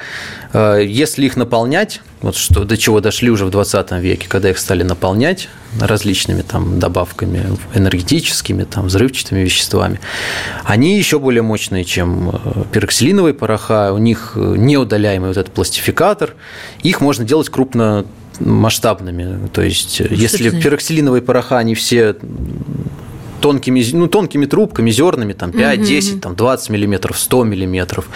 э, 0.53 0.83
если 0.85 1.25
их 1.25 1.35
наполнять, 1.35 2.01
вот 2.21 2.35
что, 2.35 2.63
до 2.63 2.77
чего 2.77 3.01
дошли 3.01 3.29
уже 3.29 3.45
в 3.45 3.49
20 3.49 3.91
веке, 3.99 4.27
когда 4.29 4.49
их 4.49 4.57
стали 4.57 4.83
наполнять 4.83 5.49
различными 5.79 6.41
там 6.41 6.79
добавками 6.79 7.57
энергетическими, 7.73 8.63
там, 8.63 8.87
взрывчатыми 8.87 9.39
веществами, 9.39 9.99
они 10.63 10.97
еще 10.97 11.19
более 11.19 11.41
мощные, 11.41 11.83
чем 11.83 12.29
э, 12.29 12.63
пероксилиновые 12.71 13.33
пороха, 13.33 13.93
у 13.93 13.97
них 13.97 14.33
неудаляемый 14.35 15.29
вот 15.29 15.37
этот 15.37 15.53
пластификатор, 15.53 16.35
их 16.83 17.01
можно 17.01 17.25
делать 17.25 17.49
крупно 17.49 18.05
масштабными. 18.45 19.47
То 19.49 19.61
есть, 19.61 19.95
что 19.95 20.13
если 20.13 20.49
пероксилиновые 20.49 21.21
пороха, 21.21 21.57
они 21.57 21.75
все 21.75 22.15
тонкими, 23.41 23.83
ну, 23.93 24.07
тонкими 24.07 24.45
трубками, 24.45 24.91
зернами, 24.91 25.33
там 25.33 25.51
5, 25.51 25.79
угу. 25.79 25.87
10, 25.87 26.21
там 26.21 26.35
20 26.35 26.69
миллиметров, 26.69 27.19
100 27.19 27.43
миллиметров, 27.43 28.07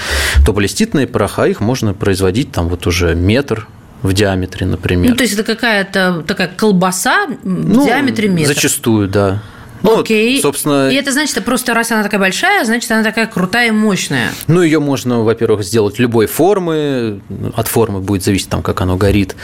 то 0.46 0.54
баллиститные 0.54 1.08
пороха, 1.08 1.46
их 1.46 1.60
можно 1.60 1.94
производить 1.94 2.52
там 2.52 2.70
вот 2.70 2.88
уже 2.88 3.16
метр, 3.16 3.68
в 4.02 4.14
диаметре, 4.14 4.68
например. 4.68 5.12
Ну, 5.12 5.18
то 5.18 5.24
есть 5.24 5.34
это 5.34 5.44
какая-то 5.44 6.24
такая 6.28 6.48
колбаса 6.48 7.26
в 7.26 7.38
ну, 7.44 7.86
диаметре 7.86 8.30
метра? 8.30 8.54
Зачастую, 8.54 9.08
да. 9.08 9.42
Ну, 9.86 10.00
Окей. 10.00 10.36
Вот, 10.36 10.42
собственно... 10.42 10.90
И 10.90 10.96
это 10.96 11.12
значит, 11.12 11.44
просто 11.46 11.74
раз 11.74 11.92
она 11.92 12.02
такая 12.02 12.20
большая, 12.20 12.66
значит, 12.66 12.90
она 12.92 13.04
такая 13.04 13.28
крутая 13.28 13.68
и 13.68 13.72
мощная. 13.72 14.32
Ну, 14.48 14.64
ее 14.64 14.80
можно, 14.80 15.22
во-первых, 15.22 15.64
сделать 15.64 16.00
любой 16.00 16.26
формы. 16.26 17.22
От 17.56 17.68
формы 17.68 18.00
будет 18.02 18.24
зависеть, 18.24 18.50
там, 18.50 18.64
как 18.64 18.82
оно 18.82 18.98
горит. 18.98 19.36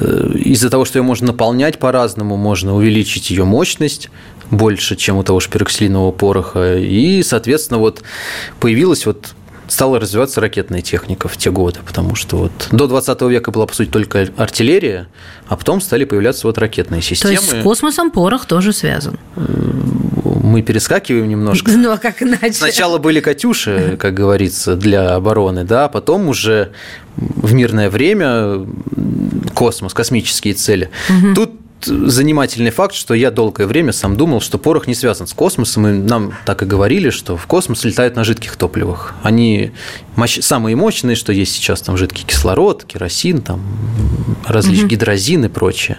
Э, 0.00 0.32
из-за 0.34 0.68
того, 0.68 0.84
что 0.84 0.98
ее 0.98 1.04
можно 1.04 1.28
наполнять 1.28 1.78
по-разному, 1.78 2.36
можно 2.36 2.74
увеличить 2.74 3.30
ее 3.30 3.44
мощность 3.44 4.10
больше, 4.50 4.96
чем 4.96 5.16
у 5.16 5.22
того 5.22 5.40
же 5.40 5.48
пероксилинового 5.48 6.12
пороха. 6.12 6.76
И, 6.78 7.22
соответственно, 7.22 7.78
вот 7.78 8.02
появилась 8.60 9.06
вот 9.06 9.34
стала 9.68 9.98
развиваться 9.98 10.40
ракетная 10.40 10.82
техника 10.82 11.28
в 11.28 11.36
те 11.36 11.50
годы, 11.50 11.80
потому 11.84 12.14
что 12.14 12.36
вот 12.36 12.52
до 12.70 12.86
20 12.86 13.20
века 13.22 13.50
была, 13.50 13.66
по 13.66 13.74
сути, 13.74 13.88
только 13.88 14.28
артиллерия, 14.36 15.08
а 15.48 15.56
потом 15.56 15.80
стали 15.80 16.04
появляться 16.04 16.46
вот 16.46 16.58
ракетные 16.58 17.02
системы. 17.02 17.34
То 17.34 17.40
есть 17.40 17.60
с 17.60 17.62
космосом 17.62 18.10
порох 18.10 18.46
тоже 18.46 18.72
связан? 18.72 19.18
Мы 19.36 20.62
перескакиваем 20.62 21.28
немножко. 21.28 21.70
Ну, 21.84 21.90
а 21.90 21.98
как 21.98 22.22
иначе? 22.22 22.52
Сначала 22.52 22.98
были 22.98 23.20
«Катюши», 23.20 23.96
как 23.98 24.14
говорится, 24.14 24.76
для 24.76 25.14
обороны, 25.14 25.64
да, 25.64 25.86
а 25.86 25.88
потом 25.88 26.28
уже 26.28 26.72
в 27.16 27.52
мирное 27.52 27.90
время 27.90 28.66
космос, 29.54 29.92
космические 29.92 30.54
цели. 30.54 30.90
Угу. 31.10 31.34
Тут 31.34 31.50
занимательный 31.84 32.70
факт, 32.70 32.94
что 32.94 33.14
я 33.14 33.30
долгое 33.30 33.66
время 33.66 33.92
сам 33.92 34.16
думал, 34.16 34.40
что 34.40 34.58
порох 34.58 34.86
не 34.86 34.94
связан 34.94 35.26
с 35.26 35.32
космосом, 35.32 35.86
и 35.86 35.92
нам 35.92 36.34
так 36.44 36.62
и 36.62 36.66
говорили, 36.66 37.10
что 37.10 37.36
в 37.36 37.46
космос 37.46 37.84
летают 37.84 38.16
на 38.16 38.24
жидких 38.24 38.56
топливах. 38.56 39.14
Они 39.22 39.72
мощ... 40.16 40.40
самые 40.40 40.76
мощные, 40.76 41.16
что 41.16 41.32
есть 41.32 41.52
сейчас, 41.52 41.82
там 41.82 41.96
жидкий 41.96 42.24
кислород, 42.24 42.84
керосин, 42.84 43.42
там 43.42 43.62
различные 44.46 44.86
угу. 44.86 44.90
гидрозин 44.90 45.44
и 45.44 45.48
прочее. 45.48 45.98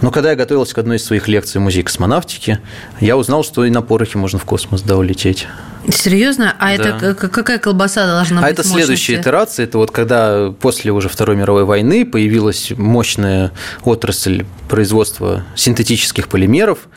Но 0.00 0.10
когда 0.10 0.30
я 0.30 0.36
готовился 0.36 0.74
к 0.74 0.78
одной 0.78 0.96
из 0.96 1.04
своих 1.04 1.26
лекций 1.26 1.60
в 1.60 1.64
музее 1.64 1.82
космонавтики, 1.82 2.60
я 3.00 3.16
узнал, 3.16 3.42
что 3.42 3.64
и 3.64 3.70
на 3.70 3.82
порохе 3.82 4.18
можно 4.18 4.38
в 4.38 4.44
космос 4.44 4.82
да, 4.82 4.96
улететь. 4.96 5.48
Серьезно? 5.88 6.54
А 6.58 6.76
да. 6.76 6.96
это 6.96 7.14
какая 7.14 7.58
колбаса 7.58 8.06
должна 8.06 8.38
а 8.38 8.42
быть? 8.42 8.48
А 8.48 8.52
это 8.52 8.62
мощности? 8.62 8.84
следующая 8.84 9.20
итерация. 9.20 9.64
Это 9.64 9.78
вот 9.78 9.90
когда 9.90 10.52
после 10.60 10.92
уже 10.92 11.08
Второй 11.08 11.36
мировой 11.36 11.64
войны 11.64 12.04
появилась 12.04 12.72
мощная 12.76 13.52
отрасль 13.84 14.44
производства 14.68 15.44
синтетических 15.54 16.28
полимеров. 16.28 16.88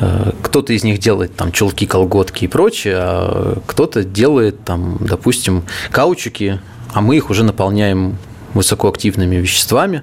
Э, 0.00 0.32
кто-то 0.42 0.72
из 0.72 0.84
них 0.84 0.98
делает 0.98 1.34
там 1.36 1.52
чулки, 1.52 1.86
колготки 1.86 2.44
и 2.44 2.48
прочее, 2.48 2.96
а 2.98 3.60
кто-то 3.66 4.04
делает 4.04 4.64
там, 4.64 4.98
допустим, 5.00 5.64
каучуки, 5.90 6.60
а 6.92 7.00
мы 7.00 7.16
их 7.16 7.30
уже 7.30 7.44
наполняем 7.44 8.18
высокоактивными 8.54 9.36
веществами. 9.36 10.02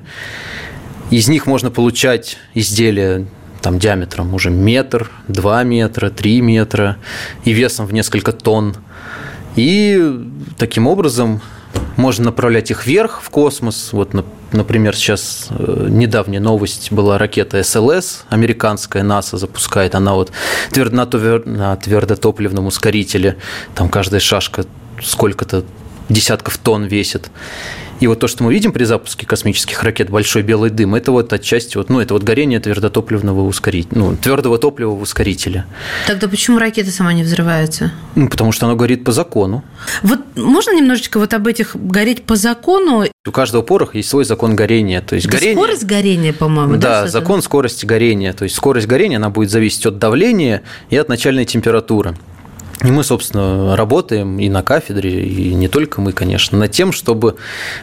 Из 1.12 1.28
них 1.28 1.46
можно 1.46 1.72
получать 1.72 2.38
изделия 2.54 3.26
там 3.62 3.80
диаметром 3.80 4.34
уже 4.34 4.50
метр, 4.50 5.10
два 5.28 5.64
метра, 5.64 6.10
три 6.10 6.42
метра 6.42 6.98
и 7.44 7.52
весом 7.52 7.86
в 7.86 7.94
несколько 7.94 8.32
тонн. 8.32 8.76
И 9.56 10.20
таким 10.58 10.88
образом 10.88 11.42
можно 11.96 12.26
направлять 12.26 12.72
их 12.72 12.86
вверх 12.86 13.22
в 13.22 13.30
космос. 13.30 13.90
Вот, 13.92 14.14
например, 14.52 14.96
сейчас 14.96 15.48
э, 15.50 15.88
недавняя 15.90 16.40
новость 16.40 16.92
была 16.92 17.18
ракета 17.18 17.62
СЛС, 17.62 18.24
американская, 18.30 19.04
НАСА 19.04 19.38
запускает. 19.38 19.96
Она 19.96 20.14
вот 20.14 20.32
на 20.76 21.76
твердотопливном 21.76 22.68
ускорителе, 22.68 23.38
там 23.76 23.90
каждая 23.90 24.22
шашка 24.22 24.66
сколько-то 25.04 25.66
десятков 26.08 26.58
тонн 26.58 26.86
весит. 26.86 27.30
И 28.00 28.08
вот 28.08 28.20
то, 28.20 28.28
что 28.28 28.44
мы 28.44 28.54
видим 28.54 28.72
при 28.72 28.86
запуске 28.86 29.26
космических 29.26 29.84
ракет, 29.84 30.10
большой 30.10 30.42
белый 30.42 30.70
дым, 30.70 30.96
это 30.96 31.12
вот 31.12 31.34
отчасти 31.34 31.78
вот, 31.78 31.90
ну, 31.90 32.00
это 32.00 32.14
вот 32.14 32.24
горение 32.24 32.60
твердотопливного 32.60 33.42
ускорителя, 33.42 33.98
ну, 33.98 34.16
твердого 34.16 34.58
топлива 34.58 34.92
в 34.92 35.02
ускорителе. 35.02 35.66
Тогда 36.08 36.28
почему 36.28 36.60
ракета 36.60 36.92
сама 36.92 37.14
не 37.14 37.24
взрывается? 37.24 37.92
Ну, 38.16 38.30
потому 38.30 38.52
что 38.52 38.66
оно 38.66 38.76
горит 38.76 39.04
по 39.04 39.12
закону. 39.12 39.64
Вот 40.02 40.20
можно 40.36 40.76
немножечко 40.76 41.20
вот 41.20 41.34
об 41.34 41.48
этих 41.48 41.76
гореть 41.76 42.24
по 42.24 42.36
закону? 42.36 43.06
У 43.28 43.32
каждого 43.32 43.62
пороха 43.62 43.98
есть 43.98 44.10
свой 44.10 44.24
закон 44.24 44.56
горения. 44.56 45.02
То 45.02 45.16
есть 45.16 45.28
это 45.28 45.38
горение... 45.38 45.56
скорость 45.56 45.86
горения, 45.86 46.34
по-моему, 46.34 46.78
да? 46.78 47.02
Да, 47.02 47.08
закон 47.08 47.42
скорости 47.42 47.86
горения. 47.86 48.34
То 48.34 48.44
есть 48.46 48.56
скорость 48.56 48.88
горения, 48.88 49.18
она 49.18 49.30
будет 49.30 49.50
зависеть 49.50 49.86
от 49.86 50.00
давления 50.00 50.64
и 50.90 50.96
от 50.96 51.10
начальной 51.10 51.46
температуры. 51.46 52.16
И 52.84 52.88
мы, 52.88 53.04
собственно, 53.04 53.76
работаем 53.76 54.40
и 54.40 54.48
на 54.48 54.64
кафедре, 54.64 55.26
и 55.26 55.54
не 55.54 55.68
только 55.68 56.00
мы, 56.00 56.14
конечно, 56.14 56.58
над 56.58 56.72
тем, 56.72 56.94
чтобы 56.94 57.36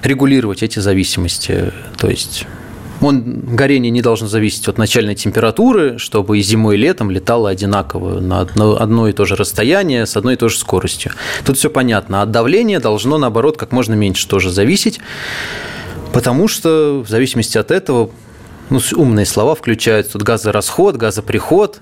регулировать 0.02 0.62
эти 0.62 0.78
зависимости. 0.78 1.72
То 1.98 2.08
есть 2.08 2.46
он, 3.00 3.40
горение 3.54 3.90
не 3.90 4.00
должно 4.00 4.26
зависеть 4.26 4.68
от 4.68 4.78
начальной 4.78 5.14
температуры, 5.14 5.98
чтобы 5.98 6.38
и 6.38 6.42
зимой, 6.42 6.76
и 6.76 6.78
летом 6.78 7.10
летало 7.10 7.50
одинаково 7.50 8.20
на 8.20 8.40
одно, 8.40 8.80
одно 8.80 9.08
и 9.08 9.12
то 9.12 9.26
же 9.26 9.36
расстояние 9.36 10.06
с 10.06 10.16
одной 10.16 10.34
и 10.34 10.36
той 10.36 10.48
же 10.48 10.56
скоростью. 10.56 11.12
Тут 11.44 11.58
все 11.58 11.68
понятно. 11.68 12.22
А 12.22 12.26
давление 12.26 12.80
должно, 12.80 13.18
наоборот, 13.18 13.58
как 13.58 13.72
можно 13.72 13.92
меньше 13.92 14.26
тоже 14.26 14.50
зависеть, 14.50 15.00
потому 16.14 16.48
что 16.48 17.04
в 17.06 17.10
зависимости 17.10 17.58
от 17.58 17.70
этого 17.70 18.10
ну, 18.70 18.80
умные 18.94 19.26
слова 19.26 19.54
включают 19.54 20.12
тут 20.12 20.22
газорасход, 20.22 20.96
газоприход, 20.96 21.80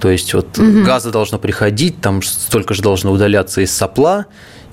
то 0.00 0.10
есть 0.10 0.34
вот 0.34 0.58
угу. 0.58 0.82
газа 0.84 1.10
должно 1.10 1.38
приходить, 1.38 2.00
там 2.00 2.22
столько 2.22 2.74
же 2.74 2.82
должно 2.82 3.12
удаляться 3.12 3.60
из 3.60 3.72
сопла, 3.72 4.26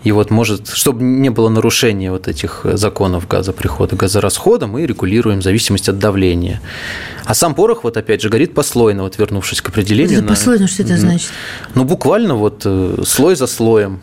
и 0.03 0.11
вот 0.11 0.31
может, 0.31 0.69
чтобы 0.69 1.03
не 1.03 1.29
было 1.29 1.49
нарушения 1.49 2.09
вот 2.11 2.27
этих 2.27 2.61
законов 2.63 3.27
газоприхода, 3.27 3.95
газорасхода, 3.95 4.65
мы 4.65 4.85
регулируем 4.85 5.39
в 5.39 5.43
зависимости 5.43 5.89
от 5.89 5.99
давления. 5.99 6.61
А 7.25 7.33
сам 7.33 7.53
порох, 7.53 7.83
вот 7.83 7.97
опять 7.97 8.21
же, 8.21 8.29
горит 8.29 8.53
послойно, 8.53 9.03
вот 9.03 9.17
вернувшись 9.17 9.61
к 9.61 9.69
определению. 9.69 10.19
Это 10.19 10.29
послойно, 10.29 10.67
что 10.67 10.83
это 10.83 10.97
значит? 10.97 11.29
Ну, 11.75 11.83
буквально 11.83 12.35
вот 12.35 12.61
э, 12.65 13.03
слой 13.05 13.35
за 13.35 13.47
слоем. 13.47 13.99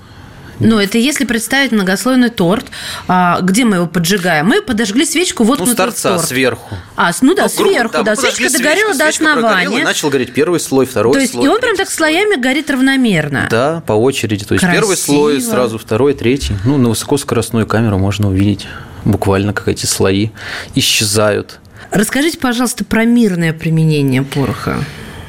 Ну, 0.60 0.78
это 0.78 0.98
если 0.98 1.24
представить 1.24 1.72
многослойный 1.72 2.30
торт, 2.30 2.66
а, 3.08 3.40
где 3.42 3.64
мы 3.64 3.76
его 3.76 3.86
поджигаем? 3.86 4.46
Мы 4.46 4.62
подожгли 4.62 5.04
свечку 5.04 5.44
вот 5.44 5.58
ну, 5.58 5.66
с 5.66 5.74
торца, 5.74 6.16
торт. 6.16 6.26
сверху. 6.26 6.76
А, 6.96 7.10
ну 7.20 7.34
да, 7.34 7.44
ну, 7.44 7.48
сверху, 7.48 7.92
грубо, 7.92 8.04
да. 8.04 8.16
Свечка 8.16 8.50
догорела 8.50 8.94
до 8.94 9.08
основания. 9.08 9.84
начал 9.84 10.10
гореть 10.10 10.32
первый 10.32 10.60
слой, 10.60 10.86
второй 10.86 11.12
То 11.12 11.20
есть, 11.20 11.32
слой. 11.32 11.44
и 11.44 11.48
он 11.48 11.60
прям 11.60 11.76
так 11.76 11.90
слоями 11.90 12.40
горит 12.40 12.70
равномерно. 12.70 13.48
Да, 13.50 13.82
по 13.86 13.92
очереди. 13.92 14.44
То 14.44 14.54
есть, 14.54 14.64
Красиво. 14.64 14.82
первый 14.82 14.96
слой, 14.96 15.40
сразу 15.40 15.78
второй, 15.78 16.14
третий. 16.14 16.54
Ну, 16.64 16.76
на 16.78 16.88
высокоскоростную 16.88 17.66
камеру 17.66 17.98
можно 17.98 18.28
увидеть 18.28 18.66
буквально, 19.04 19.52
как 19.52 19.68
эти 19.68 19.86
слои 19.86 20.30
исчезают. 20.74 21.60
Расскажите, 21.90 22.38
пожалуйста, 22.38 22.84
про 22.84 23.04
мирное 23.04 23.52
применение 23.52 24.22
пороха. 24.22 24.78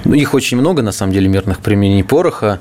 Ну, 0.03 0.13
их 0.13 0.33
очень 0.33 0.57
много, 0.57 0.81
на 0.81 0.91
самом 0.91 1.13
деле, 1.13 1.27
мирных 1.27 1.59
применений 1.59 2.03
пороха. 2.03 2.59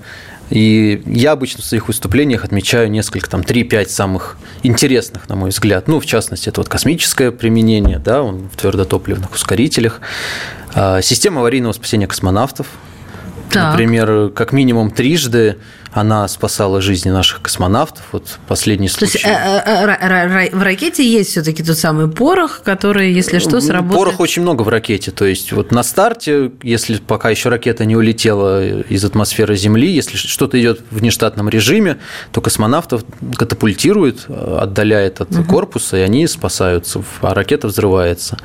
И 0.51 1.03
я 1.07 1.33
обычно 1.33 1.63
в 1.63 1.65
своих 1.67 1.89
выступлениях 1.89 2.45
отмечаю 2.45 2.91
несколько, 2.91 3.29
там, 3.29 3.41
3-5 3.41 3.87
самых 3.87 4.39
интересных, 4.63 5.29
на 5.29 5.37
мой 5.37 5.51
взгляд. 5.51 5.89
Ну, 5.89 5.99
в 6.01 6.07
частности, 6.07 6.49
это 6.49 6.61
вот 6.61 6.69
космическое 6.69 7.33
применение, 7.33 7.99
да, 7.99 8.23
он 8.23 8.49
в 8.49 8.57
твердотопливных 8.57 9.33
ускорителях. 9.33 10.01
А, 10.75 11.03
система 11.03 11.41
аварийного 11.41 11.73
спасения 11.73 12.07
космонавтов. 12.07 12.69
Так. 13.51 13.73
Например, 13.73 14.31
как 14.31 14.53
минимум 14.53 14.91
трижды 14.91 15.57
она 15.97 16.29
спасала 16.29 16.83
жизни 16.83 17.11
наших 17.11 17.41
космонавтов. 17.41 18.05
Вот 18.13 18.39
последний 18.47 18.89
случай. 18.89 19.19
То 19.19 19.29
есть 19.29 19.39
э, 19.67 20.51
э, 20.51 20.51
в 20.55 20.63
ракете 20.63 21.03
есть 21.03 21.31
все-таки 21.31 21.63
тот 21.63 21.79
самый 21.79 22.09
порох, 22.09 22.61
который, 22.63 23.13
если 23.13 23.39
что, 23.39 23.61
сработает. 23.61 23.99
Порох 23.99 24.21
очень 24.21 24.43
много 24.43 24.63
в 24.63 24.69
ракете. 24.69 25.11
То 25.11 25.25
есть 25.25 25.53
вот 25.53 25.73
на 25.73 25.83
старте, 25.83 26.53
если 26.63 26.99
пока 26.99 27.31
еще 27.31 27.49
ракета 27.49 27.87
не 27.87 27.97
улетела 27.97 28.67
из 28.67 29.05
атмосферы 29.05 29.57
Земли, 29.57 29.91
если 29.91 30.17
что-то 30.19 30.61
идет 30.61 30.81
в 30.91 31.03
нештатном 31.03 31.49
режиме, 31.49 31.97
то 32.31 32.43
космонавтов 32.43 33.05
катапультирует, 33.35 34.27
отдаляет 34.29 35.23
от 35.23 35.31
угу. 35.31 35.45
корпуса, 35.45 35.97
и 35.97 36.01
они 36.01 36.27
спасаются, 36.27 37.03
а 37.23 37.33
ракета 37.33 37.69
взрывается. 37.69 38.37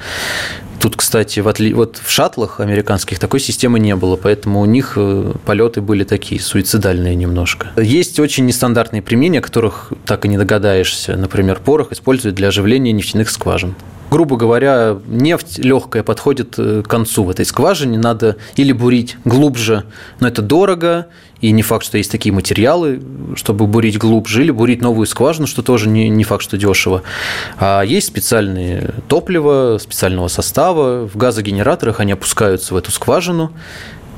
Тут, 0.82 0.96
кстати, 0.96 1.40
в 1.40 1.48
отли... 1.48 1.74
вот 1.74 2.02
в 2.04 2.10
шаттлах 2.10 2.60
американских 2.60 3.20
такой 3.20 3.40
системы 3.40 3.80
не 3.80 3.96
было, 3.96 4.16
поэтому 4.16 4.62
у 4.62 4.66
них 4.66 4.94
э, 4.96 5.34
полеты 5.46 5.80
были 5.80 6.04
такие 6.04 6.42
суицидальные 6.42 7.14
немножко. 7.14 7.68
Есть 7.78 8.20
очень 8.20 8.48
нестандартные 8.48 9.04
применения, 9.04 9.42
которых 9.42 9.94
так 10.08 10.25
и 10.25 10.27
не 10.27 10.40
догадаешься. 10.40 11.16
Например, 11.16 11.60
порох 11.64 11.92
используют 11.92 12.36
для 12.36 12.48
оживления 12.48 12.94
нефтяных 12.94 13.29
скважин 13.29 13.75
грубо 14.12 14.36
говоря, 14.36 14.98
нефть 15.08 15.58
легкая 15.58 16.04
подходит 16.04 16.56
э, 16.58 16.84
к 16.84 16.88
концу 16.88 17.24
в 17.24 17.30
этой 17.30 17.46
скважине, 17.46 17.98
надо 17.98 18.36
или 18.58 18.74
бурить 18.74 19.16
глубже, 19.24 19.86
но 20.20 20.28
это 20.28 20.42
дорого, 20.42 21.08
и 21.40 21.52
не 21.52 21.62
факт, 21.62 21.86
что 21.86 21.98
есть 21.98 22.12
такие 22.12 22.34
материалы, 22.34 23.02
чтобы 23.36 23.68
бурить 23.68 23.98
глубже, 23.98 24.44
или 24.44 24.52
бурить 24.52 24.82
новую 24.82 25.08
скважину, 25.08 25.48
что 25.48 25.64
тоже 25.64 25.88
не, 25.88 26.10
не 26.10 26.26
факт, 26.26 26.44
что 26.44 26.58
дешево. 26.58 27.04
А 27.58 27.84
есть 27.84 28.08
специальные 28.08 28.94
топлива 29.08 29.78
специального 29.82 30.28
состава, 30.28 31.08
в 31.08 31.16
газогенераторах 31.16 32.02
они 32.02 32.12
опускаются 32.12 32.74
в 32.74 32.78
эту 32.78 32.92
скважину, 32.92 33.54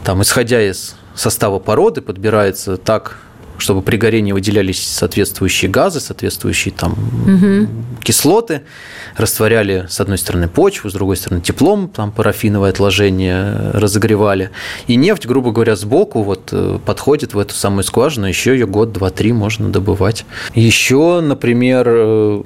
там, 0.04 0.24
исходя 0.24 0.60
из 0.60 0.96
состава 1.16 1.60
породы, 1.60 2.02
подбирается 2.02 2.78
так 2.78 3.20
чтобы 3.58 3.82
при 3.82 3.98
горении 3.98 4.32
выделялись 4.32 4.86
соответствующие 4.86 5.70
газы, 5.70 6.00
соответствующие 6.00 6.74
там 6.74 6.94
угу. 6.94 7.68
кислоты, 8.04 8.62
растворяли 9.16 9.86
с 9.89 10.00
одной 10.00 10.18
стороны 10.18 10.48
почву, 10.48 10.89
с 10.89 10.94
другой 10.94 11.18
стороны 11.18 11.42
теплом, 11.42 11.89
там 11.89 12.12
парафиновое 12.12 12.72
отложение 12.72 13.72
разогревали. 13.74 14.50
И 14.88 14.96
нефть, 14.96 15.26
грубо 15.26 15.52
говоря, 15.52 15.76
сбоку 15.76 16.24
вот 16.24 16.50
э, 16.52 16.80
подходит 16.86 17.34
в 17.34 17.39
эту 17.39 17.54
самую 17.54 17.84
скважину, 17.84 18.26
еще 18.26 18.54
ее 18.54 18.68
год, 18.68 18.92
два, 18.92 19.10
три 19.10 19.34
можно 19.34 19.70
добывать. 19.70 20.26
Еще, 20.56 21.22
например, 21.22 21.86
э, 21.88 22.42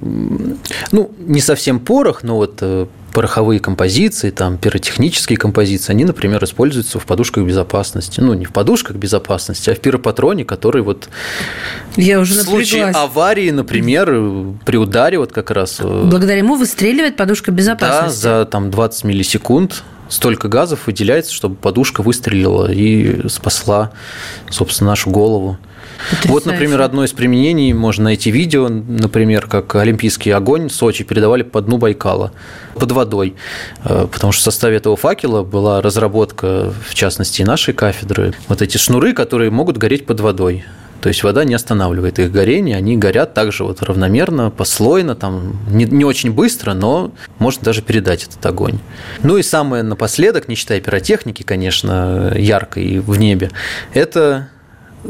ну, 0.91 1.12
не 1.20 1.41
совсем 1.41 1.80
порох, 1.80 2.24
но 2.24 2.38
вот 2.38 2.60
э, 2.62 2.88
пороховые 3.13 3.60
композиции, 3.60 4.30
там, 4.30 4.58
пиротехнические 4.58 5.38
композиции, 5.38 5.91
они, 5.91 6.06
например, 6.06 6.43
используются 6.43 7.00
в 7.00 7.06
подушках 7.06 7.46
безопасности. 7.46 8.20
Ну, 8.20 8.34
не 8.34 8.46
в 8.46 8.52
подушках 8.52 8.96
безопасности, 8.96 9.70
а 9.70 9.76
в 9.76 9.80
пиропатроне, 9.80 10.46
который 10.46 10.82
вот 10.82 11.10
Я 11.96 12.20
уже 12.20 12.34
в 12.36 12.43
случае 12.43 12.86
аварии, 12.86 13.50
например, 13.52 14.08
при 14.65 14.78
ударе 14.78 15.17
вот 15.17 15.32
как 15.32 15.52
раз... 15.52 15.78
Э, 15.80 16.04
Благодаря 16.06 16.39
ему 16.39 16.56
выстреливает 16.56 17.15
подушка 17.17 17.52
безопасности. 17.52 18.24
Да, 18.24 18.39
за 18.41 18.46
там 18.46 18.72
20 18.72 19.04
миллисекунд 19.06 19.84
столько 20.10 20.48
газов 20.48 20.88
выделяется, 20.88 21.34
чтобы 21.34 21.56
подушка 21.56 22.02
выстрелила 22.02 22.72
и 22.72 23.28
спасла, 23.30 23.91
собственно, 24.50 24.91
нашу 24.91 25.10
голову. 25.10 25.58
Потрясающе. 25.98 26.30
Вот, 26.30 26.46
например, 26.46 26.82
одно 26.82 27.04
из 27.04 27.12
применений, 27.12 27.74
можно 27.74 28.06
найти 28.06 28.32
видео, 28.32 28.68
например, 28.70 29.48
как 29.48 29.76
Олимпийский 29.76 30.32
огонь 30.32 30.70
в 30.70 30.74
Сочи 30.74 31.04
передавали 31.04 31.44
по 31.44 31.62
дну 31.62 31.78
Байкала, 31.78 32.32
под 32.76 32.92
водой, 32.92 33.36
э, 33.84 34.08
потому 34.12 34.32
что 34.32 34.42
в 34.42 34.44
составе 34.44 34.78
этого 34.78 34.96
факела 34.96 35.44
была 35.44 35.82
разработка, 35.82 36.74
в 36.88 36.94
частности, 36.94 37.42
нашей 37.42 37.74
кафедры, 37.74 38.34
вот 38.48 38.62
эти 38.62 38.78
шнуры, 38.78 39.14
которые 39.14 39.52
могут 39.52 39.78
гореть 39.78 40.06
под 40.06 40.20
водой. 40.20 40.64
То 41.02 41.10
есть 41.10 41.24
вода 41.24 41.44
не 41.44 41.54
останавливает 41.54 42.18
их 42.20 42.32
горение, 42.32 42.76
они 42.76 42.98
горят 42.98 43.34
также 43.34 43.64
вот 43.64 43.82
равномерно, 43.82 44.50
послойно, 44.50 45.16
там 45.16 45.58
не, 45.70 45.86
не 45.86 46.04
очень 46.04 46.32
быстро, 46.32 46.74
но 46.74 47.12
можно 47.38 47.64
даже 47.64 47.82
передать 47.82 48.24
этот 48.24 48.44
огонь. 48.46 48.80
Ну 49.22 49.38
и 49.38 49.44
самое 49.44 49.84
напоследок, 49.84 50.48
не 50.48 50.56
считая 50.56 50.82
пиротехники, 50.82 51.44
конечно, 51.44 52.34
яркой 52.36 53.00
в 53.00 53.18
небе, 53.18 53.52
это 53.94 54.50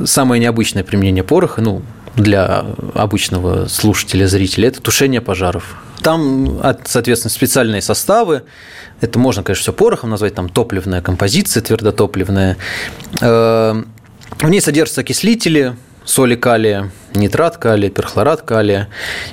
самое 0.06 0.42
необычное 0.42 0.84
применение 0.84 1.24
пороха, 1.24 1.62
ну, 1.62 1.82
для 2.16 2.66
обычного 2.96 3.68
слушателя, 3.68 4.28
зрителя, 4.28 4.70
это 4.70 4.82
тушение 4.82 5.22
пожаров. 5.22 5.78
Там, 6.02 6.60
соответственно, 6.86 7.32
специальные 7.32 7.82
составы. 7.82 8.44
Это 9.02 9.20
можно, 9.20 9.44
конечно, 9.44 9.62
все 9.62 9.74
порохом 9.74 10.10
назвать, 10.10 10.34
там 10.34 10.50
топливная 10.50 11.02
композиция, 11.02 11.62
твердотопливная. 11.62 12.58
Э, 13.22 13.84
в 14.40 14.50
ней 14.50 14.62
содержатся 14.62 15.02
окислители, 15.02 15.76
соли 16.08 16.36
калия, 16.36 16.90
нитрат 17.14 17.58
калия, 17.58 17.90
перхлорат 17.90 18.42
калия. 18.42 18.88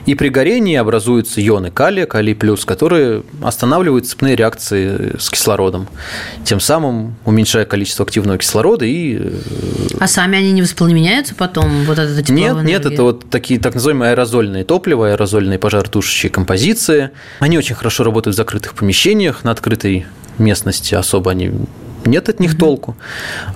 И 0.07 0.15
при 0.15 0.29
горении 0.29 0.77
образуются 0.77 1.41
ионы 1.41 1.71
калия, 1.71 2.05
калий 2.05 2.35
плюс, 2.35 2.65
которые 2.65 3.23
останавливают 3.43 4.07
цепные 4.07 4.35
реакции 4.35 5.17
с 5.19 5.31
кислородом, 5.31 5.89
тем 6.45 6.61
самым 6.61 7.15
уменьшая 7.25 7.65
количество 7.65 8.05
активного 8.05 8.39
кислорода 8.39 8.85
и... 8.85 9.19
Э, 9.19 9.31
а 10.01 10.09
сами 10.09 10.37
они 10.37 10.53
не 10.53 10.63
воспламеняются 10.63 11.35
потом? 11.35 11.85
Вот 11.85 11.99
это 11.99 12.33
Нет, 12.33 12.53
энергия? 12.53 12.63
нет, 12.73 12.87
это 12.87 13.03
вот 13.05 13.31
такие 13.31 13.61
так 13.61 13.75
называемые 13.75 14.11
аэрозольные 14.11 14.65
топлива, 14.65 15.13
аэрозольные 15.13 15.59
пожаротушащие 15.59 16.31
композиции. 16.31 17.11
Они 17.39 17.57
очень 17.57 17.77
хорошо 17.77 18.03
работают 18.03 18.35
в 18.35 18.37
закрытых 18.37 18.75
помещениях, 18.75 19.45
на 19.45 19.53
открытой 19.53 20.07
местности 20.39 20.95
особо 20.95 21.31
они 21.31 21.53
нет 22.07 22.29
от 22.29 22.41
них 22.41 22.57
толку. 22.57 22.97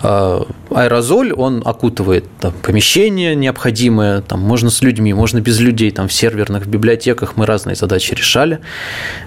А, 0.03 0.47
аэрозоль, 0.71 1.33
он 1.33 1.63
окутывает 1.65 2.25
там, 2.41 2.53
помещение 2.63 3.35
необходимое, 3.35 4.21
там, 4.21 4.41
можно 4.41 4.71
с 4.71 4.83
людьми, 4.83 5.13
можно 5.15 5.41
без 5.41 5.61
людей, 5.61 5.91
там, 5.91 6.09
в 6.09 6.13
серверных, 6.13 6.65
в 6.65 6.69
библиотеках 6.69 7.37
мы 7.37 7.47
разные 7.47 7.77
задачи 7.77 8.15
решали. 8.15 8.61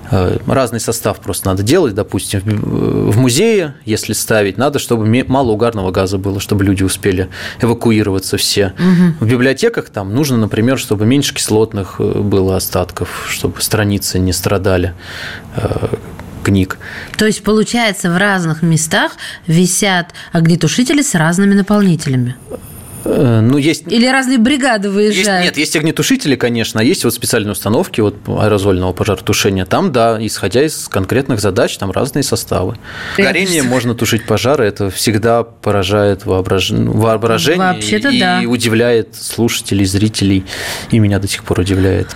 А, 0.09 0.37
разный 0.47 0.79
состав 0.79 1.19
просто 1.19 1.47
надо 1.47 1.63
делать, 1.63 1.95
допустим, 1.95 2.41
в 2.43 3.17
музее, 3.17 3.75
если 3.85 4.13
ставить, 4.13 4.57
надо, 4.57 4.79
чтобы 4.79 5.23
мало 5.27 5.51
угарного 5.51 5.91
газа 5.91 6.17
было, 6.17 6.39
чтобы 6.39 6.63
люди 6.63 6.83
успели 6.83 7.29
эвакуироваться 7.61 8.37
все. 8.37 8.73
Угу. 8.77 9.25
В 9.25 9.29
библиотеках 9.29 9.89
там 9.89 10.13
нужно, 10.13 10.37
например, 10.37 10.77
чтобы 10.77 11.05
меньше 11.05 11.33
кислотных 11.33 11.95
э, 11.99 12.19
было 12.19 12.55
остатков, 12.55 13.27
чтобы 13.29 13.61
страницы 13.61 14.19
не 14.19 14.33
страдали 14.33 14.93
э, 15.55 15.87
книг. 16.41 16.77
То 17.17 17.25
есть, 17.25 17.43
получается, 17.43 18.11
в 18.11 18.17
разных 18.17 18.61
местах 18.61 19.13
висят 19.47 20.13
огнетушители 20.31 21.01
с 21.01 21.15
разными 21.15 21.53
наполнителями? 21.53 22.35
Э, 23.03 23.39
ну, 23.41 23.57
есть... 23.57 23.83
Или 23.87 24.07
разные 24.07 24.37
бригады 24.37 24.89
выезжают? 24.89 25.43
Есть, 25.43 25.43
нет, 25.43 25.57
есть 25.57 25.75
огнетушители, 25.75 26.35
конечно, 26.35 26.81
а 26.81 26.83
есть 26.83 27.03
вот 27.03 27.13
специальные 27.13 27.53
установки 27.53 28.01
вот 28.01 28.15
аэрозольного 28.27 28.93
пожаротушения. 28.93 29.65
Там, 29.65 29.91
да, 29.91 30.17
исходя 30.19 30.63
из 30.63 30.87
конкретных 30.87 31.39
задач, 31.39 31.77
там 31.77 31.91
разные 31.91 32.23
составы. 32.23 32.77
Горение 33.17 33.63
можно 33.63 33.95
тушить 33.95 34.25
пожары, 34.25 34.65
это 34.65 34.89
всегда 34.89 35.43
поражает 35.43 36.25
воображ... 36.25 36.71
воображение 36.71 37.79
и 37.79 38.19
да. 38.19 38.41
удивляет 38.45 39.15
слушателей, 39.15 39.85
зрителей, 39.85 40.45
и 40.91 40.99
меня 40.99 41.19
до 41.19 41.27
сих 41.27 41.43
пор 41.43 41.61
удивляет. 41.61 42.15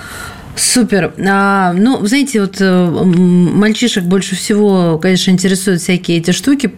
Супер. 0.55 1.13
А, 1.27 1.73
ну, 1.73 2.05
знаете, 2.05 2.41
вот 2.41 2.57
э, 2.59 2.85
мальчишек 2.85 4.03
больше 4.03 4.35
всего, 4.35 4.97
конечно, 4.97 5.31
интересуют 5.31 5.81
всякие 5.81 6.19
эти 6.19 6.31
штуки, 6.31 6.73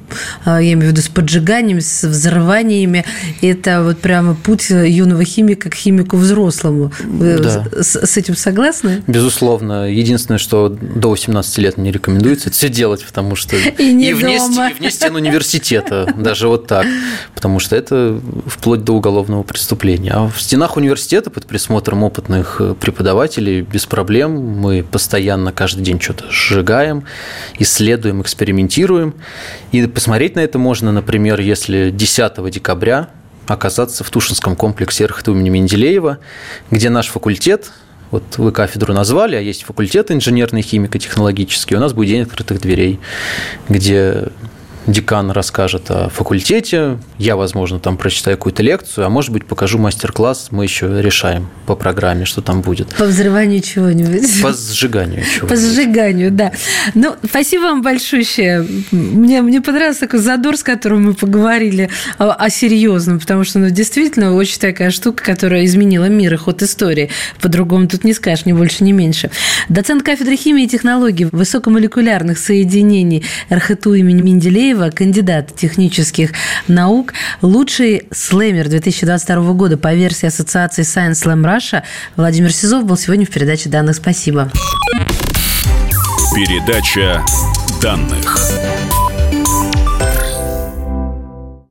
а, 0.45 0.61
я 0.61 0.73
имею 0.73 0.89
в 0.89 0.91
виду 0.93 1.01
с 1.01 1.09
поджиганиями, 1.09 1.79
с 1.79 2.03
взрываниями. 2.03 3.05
Это 3.41 3.83
вот 3.83 3.99
прямо 3.99 4.35
путь 4.35 4.69
юного 4.69 5.23
химика 5.23 5.69
к 5.69 5.75
химику 5.75 6.17
взрослому. 6.17 6.91
Вы 7.03 7.37
да. 7.37 7.65
с, 7.81 7.95
с 7.95 8.17
этим 8.17 8.35
согласны? 8.35 9.03
Безусловно. 9.05 9.89
Единственное, 9.89 10.39
что 10.39 10.69
до 10.69 11.09
18 11.09 11.57
лет 11.59 11.77
не 11.77 11.91
рекомендуется, 11.91 12.49
это 12.49 12.57
все 12.57 12.69
делать, 12.69 13.05
потому 13.05 13.35
что 13.35 13.55
и, 13.77 13.93
не 13.93 14.09
и, 14.09 14.13
вне, 14.13 14.37
дома. 14.39 14.69
и 14.69 14.73
вне 14.73 14.89
стен 14.89 15.15
университета, 15.15 16.13
даже 16.17 16.47
вот 16.47 16.67
так, 16.67 16.87
потому 17.35 17.59
что 17.59 17.75
это 17.75 18.19
вплоть 18.47 18.83
до 18.83 18.93
уголовного 18.93 19.43
преступления. 19.43 20.11
А 20.13 20.29
в 20.29 20.41
стенах 20.41 20.77
университета 20.77 21.29
под 21.29 21.45
присмотром 21.45 22.03
опытных 22.03 22.61
преподавателей 22.79 23.66
без 23.71 23.85
проблем. 23.85 24.31
Мы 24.31 24.83
постоянно 24.83 25.51
каждый 25.51 25.83
день 25.83 25.99
что-то 25.99 26.25
сжигаем, 26.29 27.03
исследуем, 27.59 28.21
экспериментируем. 28.21 29.15
И 29.71 29.85
посмотреть 29.87 30.35
на 30.35 30.41
это 30.41 30.57
можно, 30.59 30.91
например, 30.91 31.39
если 31.39 31.89
10 31.89 32.51
декабря 32.51 33.09
оказаться 33.47 34.03
в 34.03 34.09
Тушинском 34.09 34.55
комплексе 34.55 35.05
РХТ 35.05 35.29
имени 35.29 35.49
Менделеева, 35.49 36.19
где 36.71 36.89
наш 36.89 37.07
факультет 37.07 37.71
вот 38.11 38.37
вы 38.37 38.51
кафедру 38.51 38.93
назвали, 38.93 39.35
а 39.35 39.41
есть 39.41 39.63
факультет 39.63 40.11
инженерный 40.11 40.61
химико-технологический, 40.61 41.75
у 41.75 41.79
нас 41.79 41.93
будет 41.93 42.09
день 42.09 42.21
открытых 42.21 42.61
дверей, 42.61 42.99
где 43.67 44.29
декан 44.87 45.31
расскажет 45.31 45.91
о 45.91 46.09
факультете, 46.09 46.97
я, 47.17 47.35
возможно, 47.35 47.79
там 47.79 47.97
прочитаю 47.97 48.37
какую-то 48.37 48.63
лекцию, 48.63 49.05
а 49.05 49.09
может 49.09 49.31
быть, 49.31 49.45
покажу 49.45 49.77
мастер-класс, 49.77 50.47
мы 50.51 50.63
еще 50.63 51.01
решаем 51.01 51.49
по 51.65 51.75
программе, 51.75 52.25
что 52.25 52.41
там 52.41 52.61
будет. 52.61 52.87
По 52.95 53.05
взрыванию 53.05 53.61
чего-нибудь. 53.61 54.41
По 54.41 54.53
сжиганию 54.53 55.23
чего-нибудь. 55.23 55.49
По 55.49 55.55
сжиганию, 55.55 56.31
да. 56.31 56.53
Ну, 56.95 57.15
спасибо 57.23 57.63
вам 57.63 57.81
большое. 57.81 58.65
Мне, 58.91 59.41
мне 59.41 59.61
понравился 59.61 60.01
такой 60.01 60.19
задор, 60.19 60.57
с 60.57 60.63
которым 60.63 61.03
мы 61.03 61.13
поговорили 61.13 61.89
о, 62.17 62.31
о 62.31 62.49
серьезном, 62.49 63.19
потому 63.19 63.43
что, 63.43 63.59
ну, 63.59 63.69
действительно, 63.69 64.33
очень 64.35 64.59
такая 64.59 64.91
штука, 64.91 65.23
которая 65.23 65.65
изменила 65.65 66.05
мир 66.05 66.33
и 66.33 66.37
ход 66.37 66.61
истории. 66.63 67.09
По-другому 67.41 67.87
тут 67.87 68.03
не 68.03 68.13
скажешь, 68.13 68.45
ни 68.45 68.53
больше, 68.53 68.83
ни 68.83 68.93
меньше. 68.93 69.29
Доцент 69.67 70.03
кафедры 70.03 70.37
химии 70.37 70.63
и 70.63 70.67
технологий 70.67 71.27
высокомолекулярных 71.31 72.37
соединений 72.37 73.25
РХТУ 73.51 73.93
имени 73.95 74.21
Менделеева 74.21 74.76
Андреева, 74.77 74.89
кандидат 74.91 75.55
технических 75.55 76.31
наук, 76.67 77.13
лучший 77.41 78.07
слэмер 78.11 78.69
2022 78.69 79.53
года 79.53 79.77
по 79.77 79.93
версии 79.93 80.27
Ассоциации 80.27 80.83
Science 80.83 81.23
Slam 81.23 81.43
Russia. 81.43 81.83
Владимир 82.15 82.51
Сизов 82.51 82.85
был 82.85 82.97
сегодня 82.97 83.25
в 83.25 83.29
передаче 83.29 83.69
данных. 83.69 83.95
Спасибо. 83.95 84.51
Передача 86.35 87.23
данных. 87.81 88.46